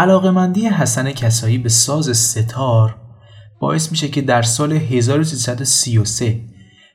علاقمندی 0.00 0.66
حسن 0.66 1.12
کسایی 1.12 1.58
به 1.58 1.68
ساز 1.68 2.16
ستار 2.16 2.94
باعث 3.60 3.90
میشه 3.90 4.08
که 4.08 4.22
در 4.22 4.42
سال 4.42 4.72
1333 4.72 6.40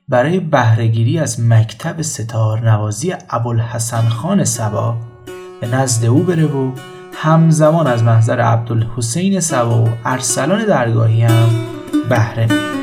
برای 0.08 0.40
بهرهگیری 0.40 1.18
از 1.18 1.40
مکتب 1.40 2.02
ستار 2.02 2.70
نوازی 2.70 3.14
ابوالحسن 3.30 4.08
خان 4.08 4.44
سبا 4.44 4.96
به 5.60 5.66
نزد 5.66 6.04
او 6.04 6.22
بره 6.22 6.46
و 6.46 6.72
همزمان 7.14 7.86
از 7.86 8.02
محضر 8.02 8.40
عبدالحسین 8.40 9.40
سبا 9.40 9.84
و 9.84 9.88
ارسلان 10.04 10.64
درگاهی 10.64 11.22
هم 11.22 11.48
بهره 12.08 12.75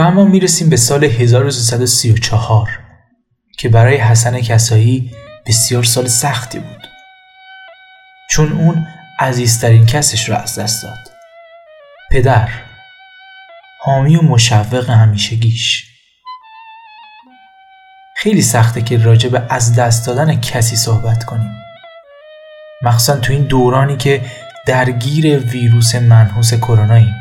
اما 0.00 0.24
می‌رسیم 0.24 0.70
به 0.70 0.76
سال 0.76 1.04
1334 1.04 2.68
که 3.58 3.68
برای 3.68 3.96
حسن 3.96 4.40
کسایی 4.40 5.10
بسیار 5.46 5.84
سال 5.84 6.06
سختی 6.06 6.58
بود. 6.58 6.86
چون 8.30 8.52
اون 8.52 8.86
عزیزترین 9.18 9.86
کسش 9.86 10.28
رو 10.28 10.34
از 10.34 10.58
دست 10.58 10.82
داد. 10.82 11.10
پدر 12.10 12.48
حامی 13.80 14.16
و 14.16 14.22
مشوق 14.22 14.90
همیشگیش. 14.90 15.86
خیلی 18.16 18.42
سخته 18.42 18.82
که 18.82 18.98
راجع 18.98 19.28
به 19.28 19.42
از 19.48 19.74
دست 19.74 20.06
دادن 20.06 20.40
کسی 20.40 20.76
صحبت 20.76 21.24
کنیم. 21.24 21.50
مخصوصا 22.82 23.16
تو 23.16 23.32
این 23.32 23.42
دورانی 23.42 23.96
که 23.96 24.22
درگیر 24.66 25.38
ویروس 25.38 25.94
منحوس 25.94 26.54
کروناییم 26.54 27.19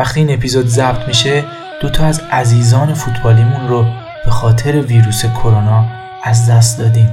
وقتی 0.00 0.20
این 0.20 0.34
اپیزود 0.34 0.66
ضبط 0.66 1.08
میشه 1.08 1.44
دوتا 1.82 2.04
از 2.04 2.22
عزیزان 2.32 2.94
فوتبالیمون 2.94 3.68
رو 3.68 3.86
به 4.24 4.30
خاطر 4.30 4.80
ویروس 4.80 5.26
کرونا 5.26 5.84
از 6.24 6.50
دست 6.50 6.78
دادیم. 6.78 7.12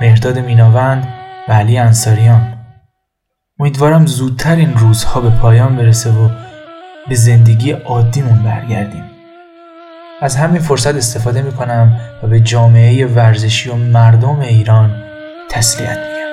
مهرداد 0.00 0.38
میناوند 0.38 1.08
و 1.48 1.52
علی 1.52 1.78
انصاریان. 1.78 2.58
امیدوارم 3.60 4.06
زودتر 4.06 4.56
این 4.56 4.74
روزها 4.74 5.20
به 5.20 5.30
پایان 5.30 5.76
برسه 5.76 6.10
و 6.10 6.28
به 7.08 7.14
زندگی 7.14 7.70
عادیمون 7.70 8.42
برگردیم. 8.42 9.04
از 10.20 10.36
همین 10.36 10.62
فرصت 10.62 10.94
استفاده 10.94 11.42
می‌کنم 11.42 12.00
و 12.22 12.26
به 12.26 12.40
جامعه 12.40 13.06
ورزشی 13.06 13.70
و 13.70 13.74
مردم 13.74 14.40
ایران 14.40 15.02
تسلیت 15.50 15.98
میگم. 15.98 16.27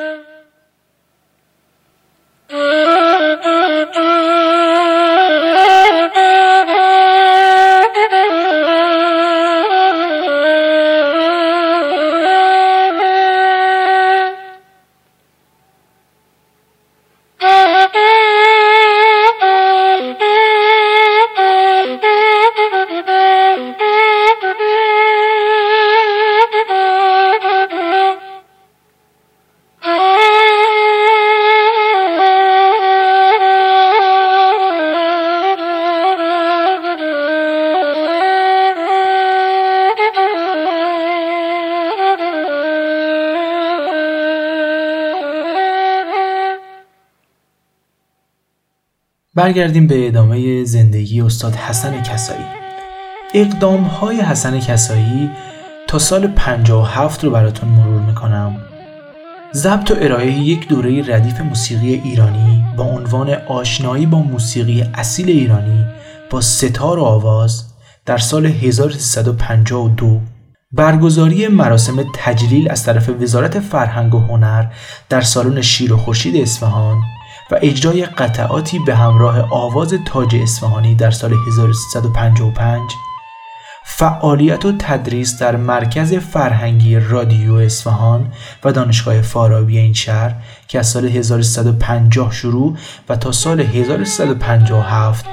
برگردیم 49.36 49.88
به 49.88 50.08
ادامه 50.08 50.64
زندگی 50.64 51.22
استاد 51.22 51.56
حسن 51.56 52.02
کسایی. 52.02 52.46
اقدام 53.34 53.84
های 53.84 54.22
حسن 54.22 54.60
کسایی 54.60 55.30
تا 55.88 56.00
سال 56.00 56.28
57 56.28 57.24
رو 57.24 57.32
براتون 57.32 57.70
مرور 57.70 58.02
می‌کنم. 58.02 58.58
ضبط 59.54 59.92
و 59.92 59.96
ارائه 59.98 60.32
یک 60.32 60.68
دوره 60.68 61.16
ردیف 61.16 61.42
موسیقی 61.42 61.94
ایرانی 61.94 62.64
با 62.78 62.84
عنوان 62.84 63.30
آشنایی 63.30 64.06
با 64.06 64.20
موسیقی 64.20 64.84
اصیل 64.94 65.30
ایرانی 65.30 65.86
با 66.30 66.42
ستار 66.42 67.00
و 67.00 67.04
آواز 67.04 67.64
در 68.06 68.18
سال 68.18 68.46
1352 68.46 70.20
برگزاری 70.72 71.48
مراسم 71.48 72.06
تجلیل 72.14 72.72
از 72.72 72.84
طرف 72.84 73.10
وزارت 73.10 73.60
فرهنگ 73.60 74.16
و 74.16 74.20
هنر 74.20 74.66
در 75.10 75.22
سالن 75.22 75.62
شیر 75.62 75.94
و 75.94 75.98
خورشید 75.98 76.36
اصفهان 76.42 76.98
و 77.52 77.60
اجرای 77.62 78.06
قطعاتی 78.06 78.80
به 78.80 78.96
همراه 78.96 79.54
آواز 79.54 79.94
تاج 80.06 80.36
اصفهانی 80.36 80.96
در 80.96 81.12
سال 81.12 81.34
1355 81.48 82.82
فعالیت 83.84 84.66
و 84.66 84.72
تدریس 84.80 85.40
در 85.40 85.56
مرکز 85.56 86.14
فرهنگی 86.14 87.00
رادیو 87.00 87.54
اصفهان 87.54 88.32
و 88.64 88.72
دانشگاه 88.72 89.22
فارابی 89.22 89.78
این 89.78 89.94
شهر 89.94 90.36
که 90.68 90.80
از 90.80 90.88
سال 90.88 91.06
1350 91.06 92.32
شروع 92.32 92.78
و 93.10 93.16
تا 93.16 93.32
سال 93.32 93.62
1357 93.62 95.26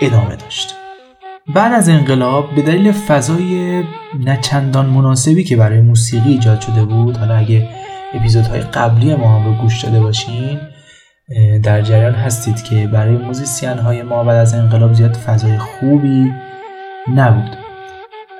ادامه 0.00 0.36
داشت. 0.36 0.74
بعد 1.54 1.72
از 1.72 1.88
انقلاب 1.88 2.54
به 2.54 2.62
دلیل 2.62 2.92
فضای 2.92 3.84
نچندان 4.24 4.86
مناسبی 4.86 5.44
که 5.44 5.56
برای 5.56 5.80
موسیقی 5.80 6.30
ایجاد 6.30 6.60
شده 6.60 6.84
بود 6.84 7.16
حالا 7.16 7.36
اگه 7.36 7.68
اپیزودهای 8.14 8.60
قبلی 8.60 9.14
ما 9.14 9.38
هم 9.38 9.44
رو 9.44 9.54
گوش 9.54 9.84
داده 9.84 10.00
باشین 10.00 10.60
در 11.62 11.82
جریان 11.82 12.14
هستید 12.14 12.62
که 12.62 12.86
برای 12.86 13.16
موزیسین 13.16 13.78
های 13.78 14.02
ما 14.02 14.24
بعد 14.24 14.36
از 14.36 14.54
انقلاب 14.54 14.92
زیاد 14.92 15.14
فضای 15.14 15.58
خوبی 15.58 16.32
نبود. 17.14 17.56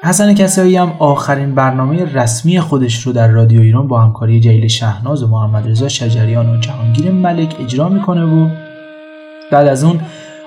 حسن 0.03 0.35
کسایی 0.35 0.76
هم 0.76 0.92
آخرین 0.98 1.55
برنامه 1.55 2.05
رسمی 2.05 2.61
خودش 2.61 3.03
رو 3.03 3.12
در 3.12 3.29
رادیو 3.29 3.61
ایران 3.61 3.88
با 3.88 4.00
همکاری 4.00 4.40
جلیل 4.40 4.68
شهناز 4.68 5.22
و 5.22 5.26
محمد 5.26 5.68
رضا 5.68 5.88
شجریان 5.88 6.57
و 6.57 6.61
جهانگیر 6.61 7.11
ملک 7.11 7.57
اجرا 7.61 7.88
می‌کنه 7.88 8.24
و 8.24 8.48
بعد 9.53 9.66
از 9.66 9.85
اون 9.85 10.00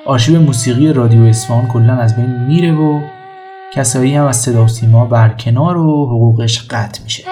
آرشیو 0.05 0.41
موسیقی 0.41 0.93
رادیو 0.93 1.23
اصفهان 1.23 1.67
کلا 1.67 1.93
از 1.93 2.15
بین 2.15 2.45
میره 2.45 2.73
و 2.73 3.01
کسایی 3.73 4.15
هم 4.15 4.25
از 4.25 4.37
صدا 4.37 4.63
و 4.63 4.67
سیما 4.67 5.05
برکنار 5.05 5.77
و 5.77 6.05
حقوقش 6.05 6.67
قطع 6.69 7.03
میشه. 7.03 7.23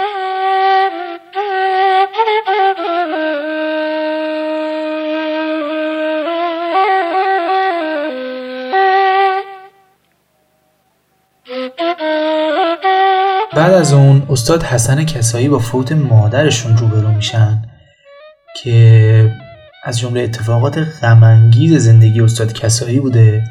بعد 13.56 13.74
از 13.74 13.94
اون 13.94 14.24
استاد 14.30 14.64
حسن 14.64 15.04
کسایی 15.04 15.50
با 15.50 15.60
فوت 15.60 15.92
مادرشون 15.92 16.78
روبرو 16.78 17.12
میشن 17.12 17.62
که 18.64 19.32
از 19.84 20.00
جمله 20.00 20.22
اتفاقات 20.22 20.78
غمانگیز 21.02 21.76
زندگی 21.76 22.22
استاد 22.22 22.54
کسایی 22.54 23.00
بوده. 23.00 23.44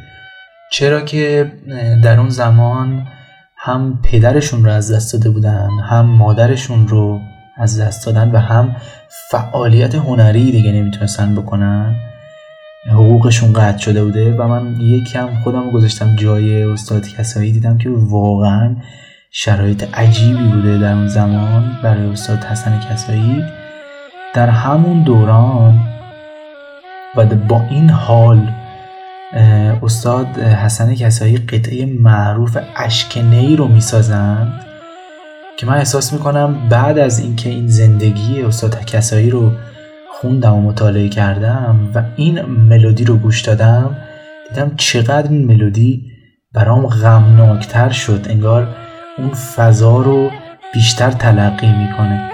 چرا 0.72 1.00
که 1.00 1.52
در 2.02 2.20
اون 2.20 2.28
زمان 2.28 3.06
هم 3.56 3.98
پدرشون 4.02 4.64
رو 4.64 4.70
از 4.70 4.92
دست 4.92 5.12
داده 5.12 5.30
بودن 5.30 5.68
هم 5.90 6.06
مادرشون 6.06 6.88
رو 6.88 7.20
از 7.58 7.80
دست 7.80 8.06
دادن 8.06 8.30
و 8.30 8.38
هم 8.38 8.76
فعالیت 9.30 9.94
هنری 9.94 10.52
دیگه 10.52 10.72
نمی‌تونستن 10.72 11.34
بکنن. 11.34 11.96
حقوقشون 12.90 13.52
قطع 13.52 13.78
شده 13.78 14.04
بوده 14.04 14.34
و 14.34 14.48
من 14.48 14.80
یکم 14.80 15.28
خودم 15.44 15.70
گذاشتم 15.70 16.16
جای 16.16 16.62
استاد 16.62 17.08
کسایی 17.08 17.52
دیدم 17.52 17.78
که 17.78 17.90
واقعا 17.90 18.76
شرایط 19.32 19.94
عجیبی 19.94 20.48
بوده 20.48 20.78
در 20.78 20.92
اون 20.92 21.08
زمان 21.08 21.76
برای 21.82 22.06
استاد 22.06 22.44
حسن 22.44 22.80
کسایی. 22.80 23.44
در 24.34 24.48
همون 24.48 25.02
دوران 25.02 25.80
و 27.16 27.26
با 27.26 27.66
این 27.70 27.90
حال 27.90 28.52
استاد 29.82 30.26
حسن 30.38 30.94
کسایی 30.94 31.36
قطعه 31.36 31.86
معروف 31.86 32.58
اشکنی 32.76 33.56
رو 33.56 33.68
می‌سازن 33.68 34.52
که 35.56 35.66
من 35.66 35.74
احساس 35.74 36.12
می‌کنم 36.12 36.68
بعد 36.68 36.98
از 36.98 37.20
اینکه 37.20 37.50
این 37.50 37.68
زندگی 37.68 38.42
استاد 38.42 38.84
کسایی 38.84 39.30
رو 39.30 39.52
خوندم 40.20 40.54
و 40.54 40.62
مطالعه 40.62 41.08
کردم 41.08 41.90
و 41.94 42.02
این 42.16 42.42
ملودی 42.42 43.04
رو 43.04 43.16
گوش 43.16 43.42
دادم 43.42 43.96
دیدم 44.48 44.72
چقدر 44.76 45.30
این 45.30 45.46
ملودی 45.46 46.06
برام 46.54 46.86
غمناکتر 46.86 47.90
شد. 47.90 48.26
انگار 48.28 48.76
اون 49.20 49.34
فضا 49.34 50.02
رو 50.02 50.30
بیشتر 50.74 51.10
تلقی 51.10 51.72
می‌کنه. 51.72 52.30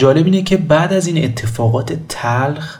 جالب 0.00 0.24
اینه 0.24 0.42
که 0.42 0.56
بعد 0.56 0.92
از 0.92 1.06
این 1.06 1.24
اتفاقات 1.24 1.92
تلخ 2.08 2.78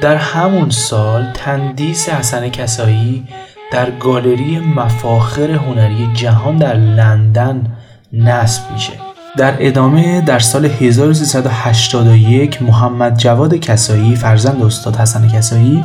در 0.00 0.16
همون 0.16 0.70
سال 0.70 1.32
تندیس 1.34 2.08
حسن 2.08 2.48
کسایی 2.48 3.24
در 3.72 3.90
گالری 3.90 4.58
مفاخر 4.58 5.50
هنری 5.50 6.10
جهان 6.14 6.56
در 6.56 6.74
لندن 6.74 7.76
نصب 8.12 8.72
میشه. 8.72 8.92
در 9.36 9.56
ادامه 9.58 10.20
در 10.20 10.42
حال 10.52 10.64
1381 10.64 12.62
محمد 12.62 13.18
جواد 13.18 13.54
کسایی 13.54 14.16
فرزند 14.16 14.62
استاد 14.62 14.96
حسن 14.96 15.28
کسایی 15.28 15.84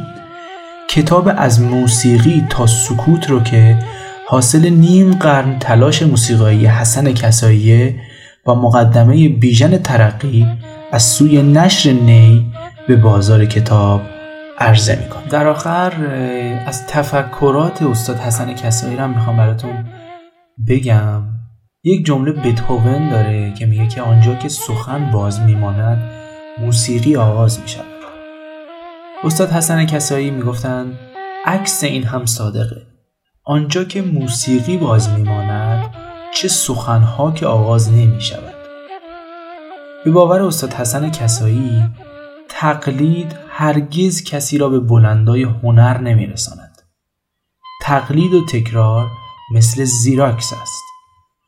کتاب 0.90 1.32
از 1.38 1.62
موسیقی 1.62 2.46
تا 2.50 2.68
سکوت 2.68 3.30
رو 3.30 3.44
که 3.44 3.80
حاصل 4.28 4.70
نیم 4.70 5.14
قرن 5.14 5.60
تلاش 5.60 6.04
موسیقایی 6.04 6.66
حسن 6.66 7.14
کسایی 7.14 7.96
با 8.46 8.56
مقدمه 8.56 9.30
بیژن 9.30 9.78
ترقی 9.78 10.48
از 10.92 11.04
سوی 11.04 11.42
نشر 11.42 11.92
نی 11.92 12.52
به 12.88 12.96
بازار 12.96 13.46
کتاب 13.46 14.02
عرضه 14.58 14.96
می‌کنم. 14.96 15.24
در 15.30 15.48
آخر 15.48 15.94
از 16.66 16.88
تفکرات 16.88 17.82
استاد 17.82 18.18
حسن 18.18 18.54
کسایی 18.54 18.96
را 18.98 19.08
می‌خوام 19.08 19.38
براتون 19.38 19.86
بگم. 20.68 21.24
یک 21.84 22.06
جمله 22.06 22.32
بتهوون 22.32 23.10
داره 23.10 23.54
که 23.54 23.66
میگه 23.66 23.88
که 23.88 24.02
آنجا 24.02 24.36
که 24.36 24.50
سخن 24.50 25.12
باز 25.12 25.40
میماند 25.40 26.12
موسیقی 26.62 27.16
آغاز 27.16 27.60
می‌شود. 27.60 27.86
استاد 29.24 29.52
حسن 29.52 29.86
کسایی 29.86 30.32
می‌گفتند 30.32 31.00
عکس 31.46 31.84
این 31.84 32.04
هم 32.04 32.26
صادقه. 32.26 32.82
آنجا 33.46 33.84
که 33.84 34.02
موسیقی 34.02 34.78
باز 34.78 35.10
میماند 35.10 35.61
چه 36.34 36.48
سخنها 36.48 37.32
که 37.32 37.46
آغاز 37.46 37.92
نمی 37.92 38.22
شود 38.22 38.54
به 40.06 40.12
باور 40.12 40.42
استاد 40.42 40.74
حسن 40.74 41.10
کسایی 41.10 41.84
تقلید 42.50 43.36
هرگز 43.50 44.24
کسی 44.24 44.58
را 44.58 44.70
به 44.70 44.80
بلندای 44.80 45.44
هنر 45.44 45.98
نمیرساند. 45.98 46.82
تقلید 47.82 48.34
و 48.34 48.46
تکرار 48.46 49.08
مثل 49.56 49.84
زیراکس 49.84 50.54
است. 50.62 50.84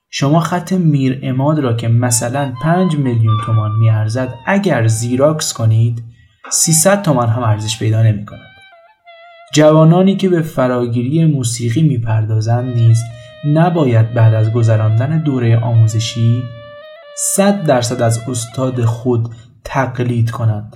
شما 0.09 0.39
خط 0.39 0.73
میر 0.73 1.19
اماد 1.23 1.59
را 1.59 1.73
که 1.73 1.87
مثلا 1.87 2.53
5 2.61 2.95
میلیون 2.95 3.37
تومان 3.45 3.71
میارزد 3.71 4.33
اگر 4.45 4.87
زیراکس 4.87 5.53
کنید 5.53 6.03
300 6.49 7.01
تومان 7.01 7.29
هم 7.29 7.43
ارزش 7.43 7.79
پیدا 7.79 8.03
نمی 8.03 8.25
کند. 8.25 8.53
جوانانی 9.53 10.15
که 10.15 10.29
به 10.29 10.41
فراگیری 10.41 11.25
موسیقی 11.25 11.81
می‌پردازند 11.81 12.75
نیز 12.75 13.03
نباید 13.45 14.13
بعد 14.13 14.33
از 14.33 14.53
گذراندن 14.53 15.19
دوره 15.19 15.59
آموزشی 15.59 16.43
100 17.17 17.63
درصد 17.63 18.01
از 18.01 18.29
استاد 18.29 18.85
خود 18.85 19.29
تقلید 19.63 20.31
کنند 20.31 20.75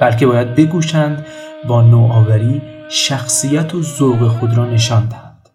بلکه 0.00 0.26
باید 0.26 0.54
بگوشند 0.54 1.26
با 1.68 1.82
نوآوری 1.82 2.62
شخصیت 2.88 3.74
و 3.74 3.82
ذوق 3.82 4.28
خود 4.28 4.56
را 4.56 4.64
نشان 4.64 5.06
دهند. 5.06 5.48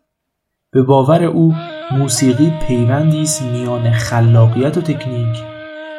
به 0.71 0.83
باور 0.83 1.23
او 1.23 1.55
موسیقی 1.91 2.53
پیوندی 2.67 3.21
است 3.21 3.41
میان 3.41 3.91
خلاقیت 3.91 4.77
و 4.77 4.81
تکنیک 4.81 5.43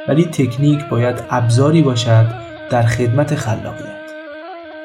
ولی 0.09 0.25
تکنیک 0.25 0.89
باید 0.89 1.23
ابزاری 1.31 1.83
باشد 1.83 2.27
در 2.71 2.83
خدمت 2.83 3.35
خلاقیت. 3.35 3.95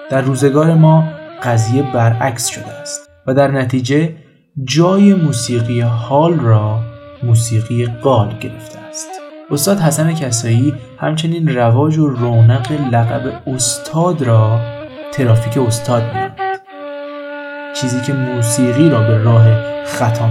در 0.10 0.22
روزگار 0.22 0.74
ما 0.74 1.04
قضیه 1.44 1.84
برعکس 1.94 2.48
شده 2.48 2.72
است 2.72 3.10
و 3.28 3.34
در 3.34 3.52
نتیجه 3.52 4.16
جای 4.63 5.13
موسیقی 5.13 5.82
حال 5.82 6.39
را 6.39 6.80
موسیقی 7.24 7.86
قال 7.86 8.28
گرفته 8.41 8.80
است. 8.80 9.10
استاد 9.52 9.80
حسن 9.80 10.13
کسایی 10.13 10.74
همچنین 10.98 11.56
رواج 11.56 11.98
و 11.98 12.08
رونق 12.08 12.72
لقب 12.72 13.41
استاد 13.48 14.22
را 14.22 14.60
ترافیک 15.13 15.58
استاد 15.58 16.04
می‌داند 16.04 16.60
چیزی 17.82 18.02
که 18.02 18.13
موسیقی 18.13 18.89
را 18.89 19.00
به 19.00 19.17
راه 19.17 19.45
خطا 19.86 20.28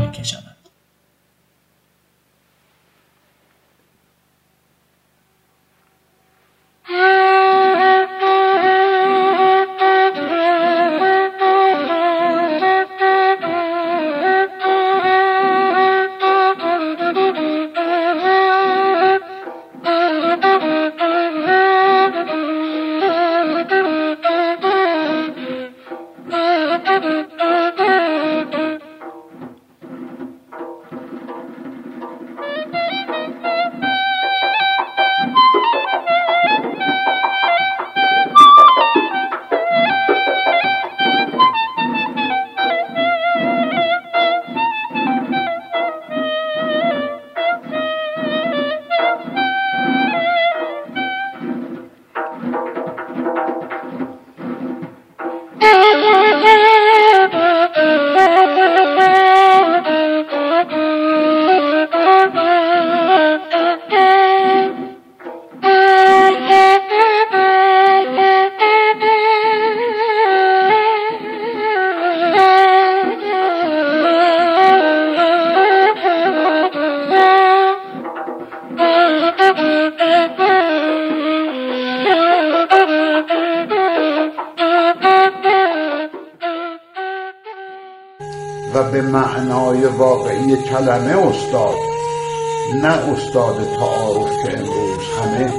می‌کشد 88.69 88.91
به 88.91 89.03
معنای 89.03 89.85
واقعی 89.85 90.57
کلمه 90.57 91.29
استاد 91.29 91.75
نه 92.83 92.89
استاد 92.89 93.57
تعارف 93.79 94.31
که 94.45 94.59
امروز 94.59 95.05
همه 95.23 95.53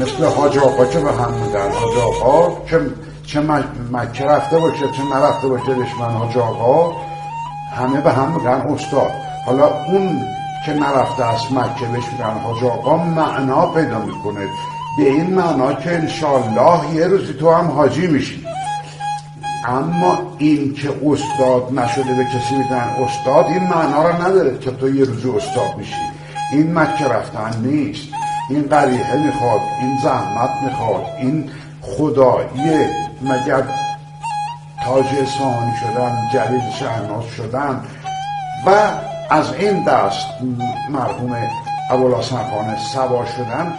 مثل 0.00 0.24
حاج 0.24 0.58
آقا 0.58 0.84
که 0.84 0.98
به 0.98 1.12
هم 1.12 1.32
میگن 1.32 1.70
حاج 1.70 1.98
آقا 1.98 2.64
که 2.66 2.80
چه 3.26 3.40
مکه 3.92 4.24
رفته 4.24 4.58
باشه 4.58 4.88
چه 4.96 5.02
نرفته 5.14 5.48
باشه 5.48 5.76
من 6.00 6.14
حاج 6.14 6.38
آقا 6.38 6.92
همه 7.76 8.00
به 8.00 8.12
هم 8.12 8.32
میگن 8.32 8.74
استاد. 8.74 9.10
حالا 9.46 9.66
اون 9.66 10.20
که 10.66 10.72
نرفته 10.72 11.24
از 11.24 11.52
مکه 11.52 11.86
بهش 11.92 12.04
میگن 12.12 12.40
حاج 12.44 12.64
آقا 12.64 12.96
معنا 12.96 13.66
پیدا 13.66 13.98
می‌کنه. 13.98 14.48
به 14.98 15.04
این 15.04 15.34
معنا 15.34 15.72
که 15.72 15.90
انشالله 15.90 16.94
یه 16.94 17.06
روزی 17.06 17.32
تو 17.32 17.52
هم 17.52 17.70
حاجی 17.70 18.06
میشی. 18.06 18.45
اما 19.66 20.36
این 20.38 20.74
که 20.74 20.88
استاد 21.06 21.78
نشده 21.78 22.14
به 22.14 22.24
کسی 22.24 22.56
میگن 22.56 22.74
استاد 22.76 23.46
این 23.46 23.62
معنا 23.62 24.02
را 24.02 24.26
نداره 24.28 24.58
که 24.58 24.70
تو 24.70 24.94
یه 24.94 25.04
روزی 25.04 25.30
استاد 25.30 25.76
میشی. 25.78 25.94
این 26.52 26.78
مکه 26.78 27.04
رفتن 27.04 27.60
نیست. 27.62 28.08
این 28.50 28.62
قریحه 28.62 29.16
می‌خواد 29.16 29.60
این 29.80 29.98
زحمت 30.02 30.50
می‌خواد 30.62 31.06
این 31.18 31.50
خدایی 31.82 32.86
مگر 33.22 33.62
تاج 34.84 35.04
اصفهانی 35.22 35.72
شدن 35.80 36.28
جلیل 36.32 36.70
شهناز 36.80 37.24
شدن. 37.36 37.84
و 38.66 38.70
از 39.30 39.54
این 39.54 39.84
دست 39.84 40.26
مرحوم 40.90 41.36
ابوالحسن 41.90 42.36
خان 42.36 42.76
سوا 42.94 43.26
شدن. 43.26 43.74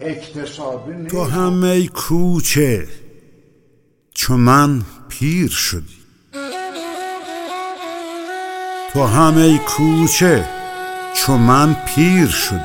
اکتسابی 0.00 0.92
نیست. 0.92 1.10
تو 1.10 1.24
همه 1.24 1.86
کوچه. 1.86 2.86
چو 4.18 4.36
من 4.36 4.82
پیر 5.08 5.50
شدی. 5.50 5.98
تو 8.92 9.06
همه 9.06 9.58
کوچه 9.58 10.48
چو 11.14 11.36
من 11.36 11.74
پیر 11.74 12.26
شدی. 12.28 12.60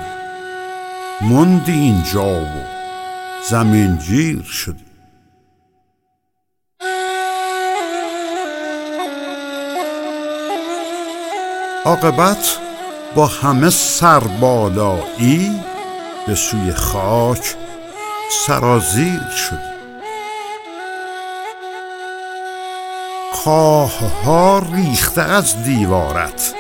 مندی 1.22 1.72
اینجا 1.72 2.42
و 2.42 2.48
زمین 3.50 3.98
جیر 3.98 4.44
شدی. 4.44 4.86
عاقبت 11.86 12.58
با 13.16 13.28
همه 13.28 13.70
سربالایی 13.70 15.62
به 16.28 16.36
سوی 16.36 16.72
خاک 16.72 17.56
سرازیر 18.46 19.30
شدی. 19.50 19.73
ها 23.36 24.62
ریخته 24.74 25.22
از 25.22 25.64
دیوارت. 25.64 26.54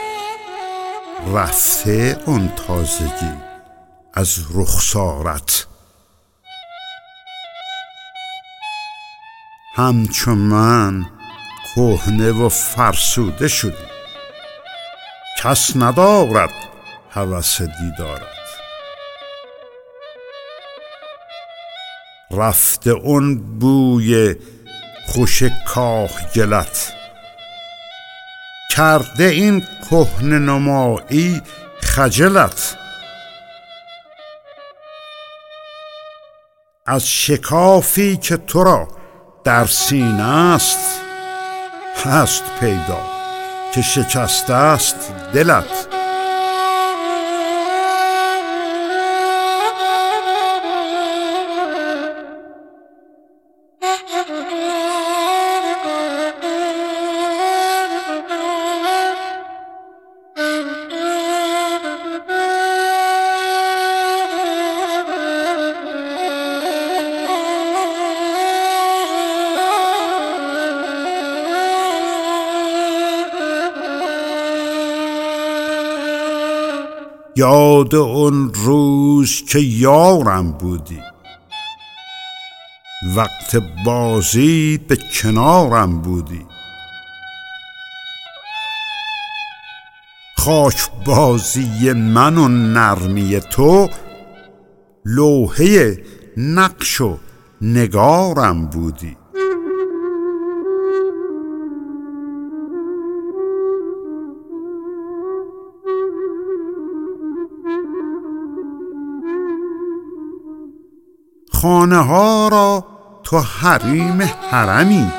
رفته 1.34 2.19
اون 2.26 2.49
تازگی 2.67 3.32
از 4.13 4.39
رخسارت. 4.55 5.67
همچون 9.76 10.38
من 10.38 11.05
کهنه 11.76 12.32
و 12.32 12.49
فرسوده 12.49 13.47
شدی. 13.47 13.74
کس 15.43 15.76
ندارد 15.76 16.53
هوس 17.11 17.61
دیدارت. 17.61 18.34
رفته 22.32 22.89
اون 22.89 23.59
بوی 23.59 24.36
خوش 25.06 25.43
کاه 25.66 26.12
گلت. 26.36 26.93
کرده 28.70 29.24
این 29.24 29.64
کهن 29.89 30.34
نمایی 30.34 31.41
خجلت. 31.82 32.78
از 36.86 37.08
شکافی 37.08 38.18
که 38.18 38.38
تو 38.38 38.64
را 38.64 38.88
در 39.43 39.66
سینه 39.66 40.24
است 40.24 40.99
هست 42.06 42.43
پیدا 42.60 43.01
که 43.74 43.82
شکسته 43.82 44.54
است 44.54 44.95
دلت. 45.34 46.03
یاد 77.44 77.96
اون 77.96 78.54
روز 78.54 79.44
که 79.46 79.60
یارم 79.60 80.52
بودی. 80.52 81.02
وقت 83.16 83.56
بازی 83.86 84.78
به 84.88 84.96
کنارم 84.96 86.02
بودی. 86.02 86.46
خاک 90.38 90.89
بازی 91.06 91.94
من 91.94 92.38
و 92.38 92.48
نرمی 92.48 93.39
تو 93.39 93.89
لوحه 95.06 96.04
نقش 96.38 97.02
و 97.02 97.18
نگارم 97.62 98.66
بودی. 98.66 99.18
خانه 111.64 111.97
ها 111.97 112.47
را 112.47 112.86
تو 113.24 113.39
حریم 113.39 114.32
حرمی 114.51 115.11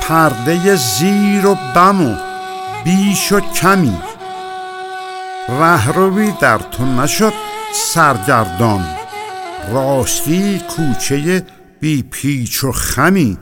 پرده 0.00 0.76
زیر 0.76 1.46
و 1.46 1.54
بم 1.74 2.10
و 2.10 2.16
بیش 2.84 3.32
و 3.32 3.40
کمی. 3.40 3.96
رهروی 5.48 6.32
در 6.40 6.58
تو 6.58 6.84
نشد 6.84 7.32
سرگردان 7.74 8.84
راستی 9.72 10.58
کوچه 10.58 11.46
بی 11.80 12.02
پیچ 12.02 12.64
و 12.64 12.72
خمی. 12.72 13.38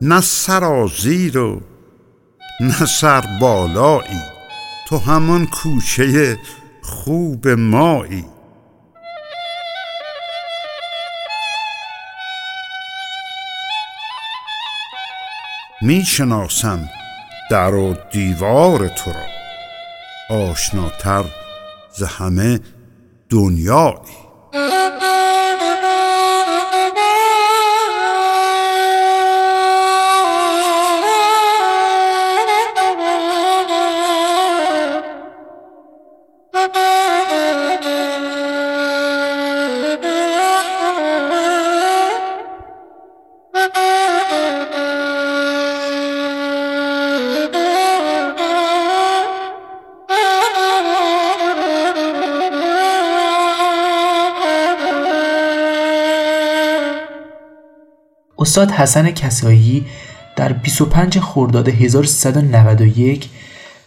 نه 0.00 0.20
سرازیر 0.20 1.38
و 1.38 1.60
نه 2.60 2.86
سر 2.86 3.24
بالایی 3.40 4.20
تو 4.88 4.98
همان 4.98 5.46
کوچه 5.46 6.38
خوب 6.82 7.48
مایی. 7.48 8.24
می‌شناسم 15.82 16.88
در 17.50 17.74
و 17.74 17.96
دیوار 18.12 18.88
تو 18.88 19.12
را 19.12 19.26
آشناتر 20.36 21.24
ز 21.92 22.02
همه 22.02 22.60
دنیایی. 23.30 24.28
استاد 58.58 58.70
حسن 58.70 59.10
کسایی 59.10 59.86
در 60.36 60.52
25 60.52 61.18
خرداد 61.18 61.68
1391 61.68 63.28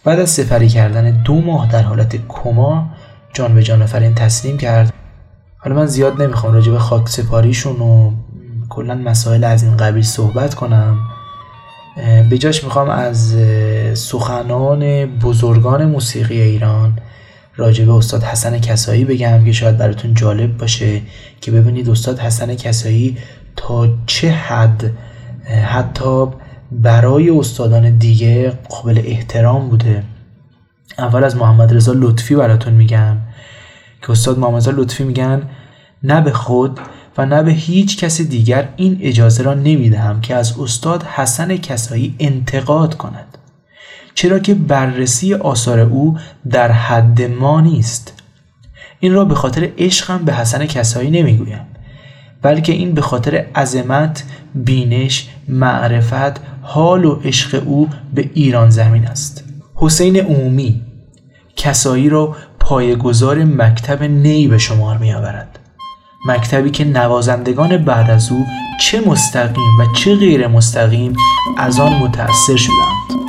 بعد 0.04 0.20
از 0.20 0.30
سفری 0.30 0.68
کردن 0.68 1.22
دو 1.22 1.40
ماه 1.40 1.72
در 1.72 1.82
حالت 1.82 2.16
کما 2.28 2.90
جان 3.32 3.54
به 3.54 3.62
جان 3.62 3.86
فرین 3.86 4.14
تسلیم 4.14 4.58
کرد. 4.58 4.92
حالا 5.56 5.76
من 5.76 5.86
زیاد 5.86 6.22
نمی‌خوام 6.22 6.54
راجع 6.54 6.72
به 6.72 6.78
خاک 6.78 7.08
سپاریشون 7.08 7.76
و 7.76 8.12
کلا 8.68 8.94
مسائل 8.94 9.44
از 9.44 9.62
این 9.62 9.76
قبیل 9.76 10.02
صحبت 10.02 10.54
کنم. 10.54 10.98
به 12.30 12.38
جاش 12.38 12.64
می‌خوام 12.64 12.90
از 12.90 13.34
سخنان 13.94 15.06
بزرگان 15.06 15.84
موسیقی 15.86 16.40
ایران 16.40 16.98
راجع 17.56 17.84
به 17.84 17.92
استاد 17.92 18.22
حسن 18.22 18.58
کسایی 18.58 19.04
بگم 19.04 19.44
که 19.44 19.52
شاید 19.52 19.78
براتون 19.78 20.14
جالب 20.14 20.58
باشه 20.58 21.00
که 21.40 21.50
ببینید 21.50 21.90
استاد 21.90 22.18
حسن 22.18 22.54
کسایی 22.54 23.16
تا 23.56 23.88
چه 24.06 24.30
حد 24.30 24.90
حتی 25.64 26.26
برای 26.72 27.30
استادان 27.30 27.98
دیگه 27.98 28.50
قابل 28.68 29.02
احترام 29.04 29.68
بوده. 29.68 30.02
اول 30.98 31.24
از 31.24 31.36
محمد 31.36 31.74
رضا 31.74 31.92
لطفی 31.96 32.34
براتون 32.34 32.72
میگم 32.72 33.16
که 34.02 34.10
استاد 34.12 34.38
محمد 34.38 34.56
رضا 34.56 34.70
لطفی 34.70 35.04
میگن 35.04 35.42
نه 36.02 36.20
به 36.20 36.32
خود 36.32 36.80
و 37.18 37.26
نه 37.26 37.42
به 37.42 37.52
هیچ 37.52 38.04
کس 38.04 38.20
دیگر 38.20 38.68
این 38.76 38.98
اجازه 39.02 39.42
را 39.42 39.54
نمی‌دهم 39.54 40.20
که 40.20 40.34
از 40.34 40.58
استاد 40.60 41.02
حسن 41.02 41.56
کسایی 41.56 42.14
انتقاد 42.18 42.96
کند. 42.96 43.38
چرا 44.14 44.38
که 44.38 44.54
بررسی 44.54 45.34
آثار 45.34 45.80
او 45.80 46.18
در 46.50 46.72
حد 46.72 47.22
ما 47.22 47.60
نیست. 47.60 48.22
این 49.00 49.12
را 49.12 49.24
به 49.24 49.34
خاطر 49.34 49.68
عشقم 49.78 50.18
به 50.18 50.34
حسن 50.34 50.66
کسایی 50.66 51.10
نمی‌گویم. 51.10 51.66
بلکه 52.42 52.72
این 52.72 52.92
به 52.92 53.00
خاطر 53.00 53.34
عظمت، 53.56 54.24
بینش، 54.54 55.28
معرفت، 55.48 56.40
حال 56.62 57.04
و 57.04 57.20
عشق 57.24 57.62
او 57.66 57.88
به 58.14 58.30
ایران 58.34 58.70
زمین 58.70 59.06
است. 59.06 59.44
حسین 59.74 60.16
عمومی 60.16 60.80
کسایی 61.56 62.08
را 62.08 62.36
پایگزار 62.60 63.44
مکتب 63.44 64.02
نی 64.02 64.48
به 64.48 64.58
شمار 64.58 64.98
می 64.98 65.12
آورد. 65.12 65.58
مکتبی 66.26 66.70
که 66.70 66.84
نوازندگان 66.84 67.76
بعد 67.76 68.10
از 68.10 68.32
او 68.32 68.46
چه 68.80 69.08
مستقیم 69.08 69.80
و 69.80 69.94
چه 69.96 70.16
غیر 70.16 70.46
مستقیم 70.46 71.16
از 71.58 71.80
آن 71.80 71.92
متأثر 71.92 72.56
شدند. 72.56 73.21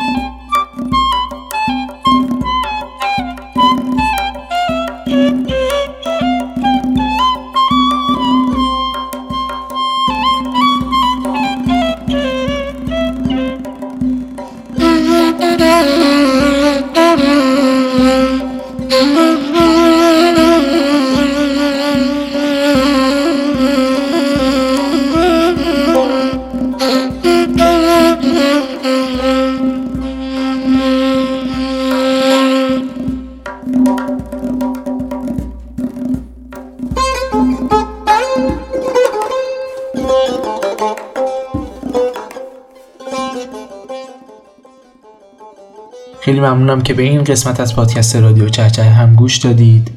ممنونم 46.53 46.81
که 46.81 46.93
به 46.93 47.03
این 47.03 47.23
قسمت 47.23 47.59
از 47.59 47.75
پادکست 47.75 48.15
رادیو 48.15 48.49
چهچه 48.49 48.83
هم 48.83 49.15
گوش 49.15 49.37
دادید. 49.37 49.91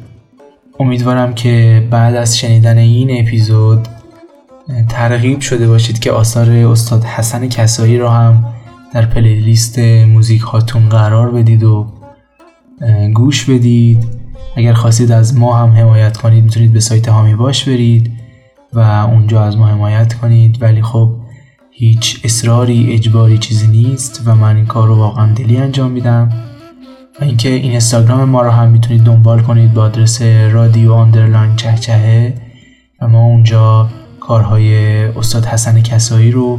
امیدوارم 0.81 1.35
که 1.35 1.87
بعد 1.91 2.15
از 2.15 2.39
شنیدن 2.39 2.79
این 2.79 3.21
اپیزود 3.21 3.89
ترغیب 4.89 5.41
شده 5.41 5.69
باشید 5.69 5.99
که 5.99 6.13
آثار 6.13 6.51
استاد 6.51 7.05
حسن 7.05 7.49
کسایی 7.49 7.99
رو 7.99 8.09
هم 8.09 8.45
در 8.95 9.07
پلیلیست 9.07 9.79
موزیک 9.79 10.41
هاتون 10.41 10.89
قرار 10.89 11.31
بدید 11.31 11.65
و 11.65 11.87
گوش 13.15 13.45
بدید. 13.45 14.05
اگر 14.57 14.73
خواستید 14.73 15.13
از 15.13 15.37
ما 15.37 15.57
هم 15.57 15.71
حمایت 15.71 16.17
کنید 16.17 16.45
می‌تونید 16.45 16.73
به 16.73 16.81
سایت 16.81 17.09
هامی 17.09 17.35
باش 17.35 17.69
برید 17.69 18.13
و 18.73 18.81
اونجا 18.81 19.45
از 19.45 19.57
ما 19.57 19.67
حمایت 19.67 20.15
کنید. 20.15 20.63
ولی 20.63 20.83
خب 20.83 21.15
هیچ 21.71 22.21
اصراری 22.25 22.93
اجباری 22.93 23.39
چیزی 23.39 23.67
نیست 23.67 24.23
و 24.25 24.35
من 24.35 24.57
این 24.57 24.67
کار 24.67 24.89
رو 24.89 24.95
واقعا 24.95 25.33
دلی 25.33 25.57
انجام 25.57 25.91
میدم. 25.91 26.46
و 27.21 27.25
اینکه 27.25 27.49
این 27.49 27.71
اینستاگرام 27.71 28.29
ما 28.29 28.43
رو 28.43 28.51
هم 28.51 28.69
می‌تونید 28.69 29.03
دنبال 29.05 29.41
کنید 29.43 29.75
با 29.75 29.83
آدرس 29.83 30.23
رادیو 30.23 30.93
آندرلاین 30.93 31.57
چهچهه 31.57 32.35
و 33.03 33.09
ما 33.09 33.25
اونجا 33.25 33.89
کارهای 34.21 35.05
استاد 35.05 35.45
حسن 35.45 35.81
کسایی 35.81 36.31
رو 36.31 36.59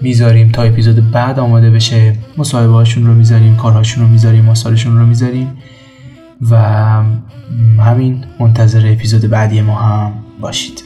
می‌ذاریم 0.00 0.50
تا 0.50 0.62
اپیزود 0.62 1.10
بعد 1.10 1.38
آماده 1.38 1.70
بشه. 1.70 2.16
مصاحبه 2.38 2.72
هاشون 2.72 3.06
رو 3.06 3.14
می‌ذاریم 3.14 3.56
کارهاشون 3.56 4.04
رو 4.04 4.10
می‌ذاریم 4.10 4.48
آثارشون 4.48 4.98
رو 4.98 5.06
می‌ذاریم 5.06 5.56
و 6.50 6.56
همین 7.78 8.24
منتظر 8.40 8.92
اپیزود 8.92 9.30
بعدی 9.30 9.60
ما 9.60 9.74
هم 9.74 10.12
باشید. 10.40 10.82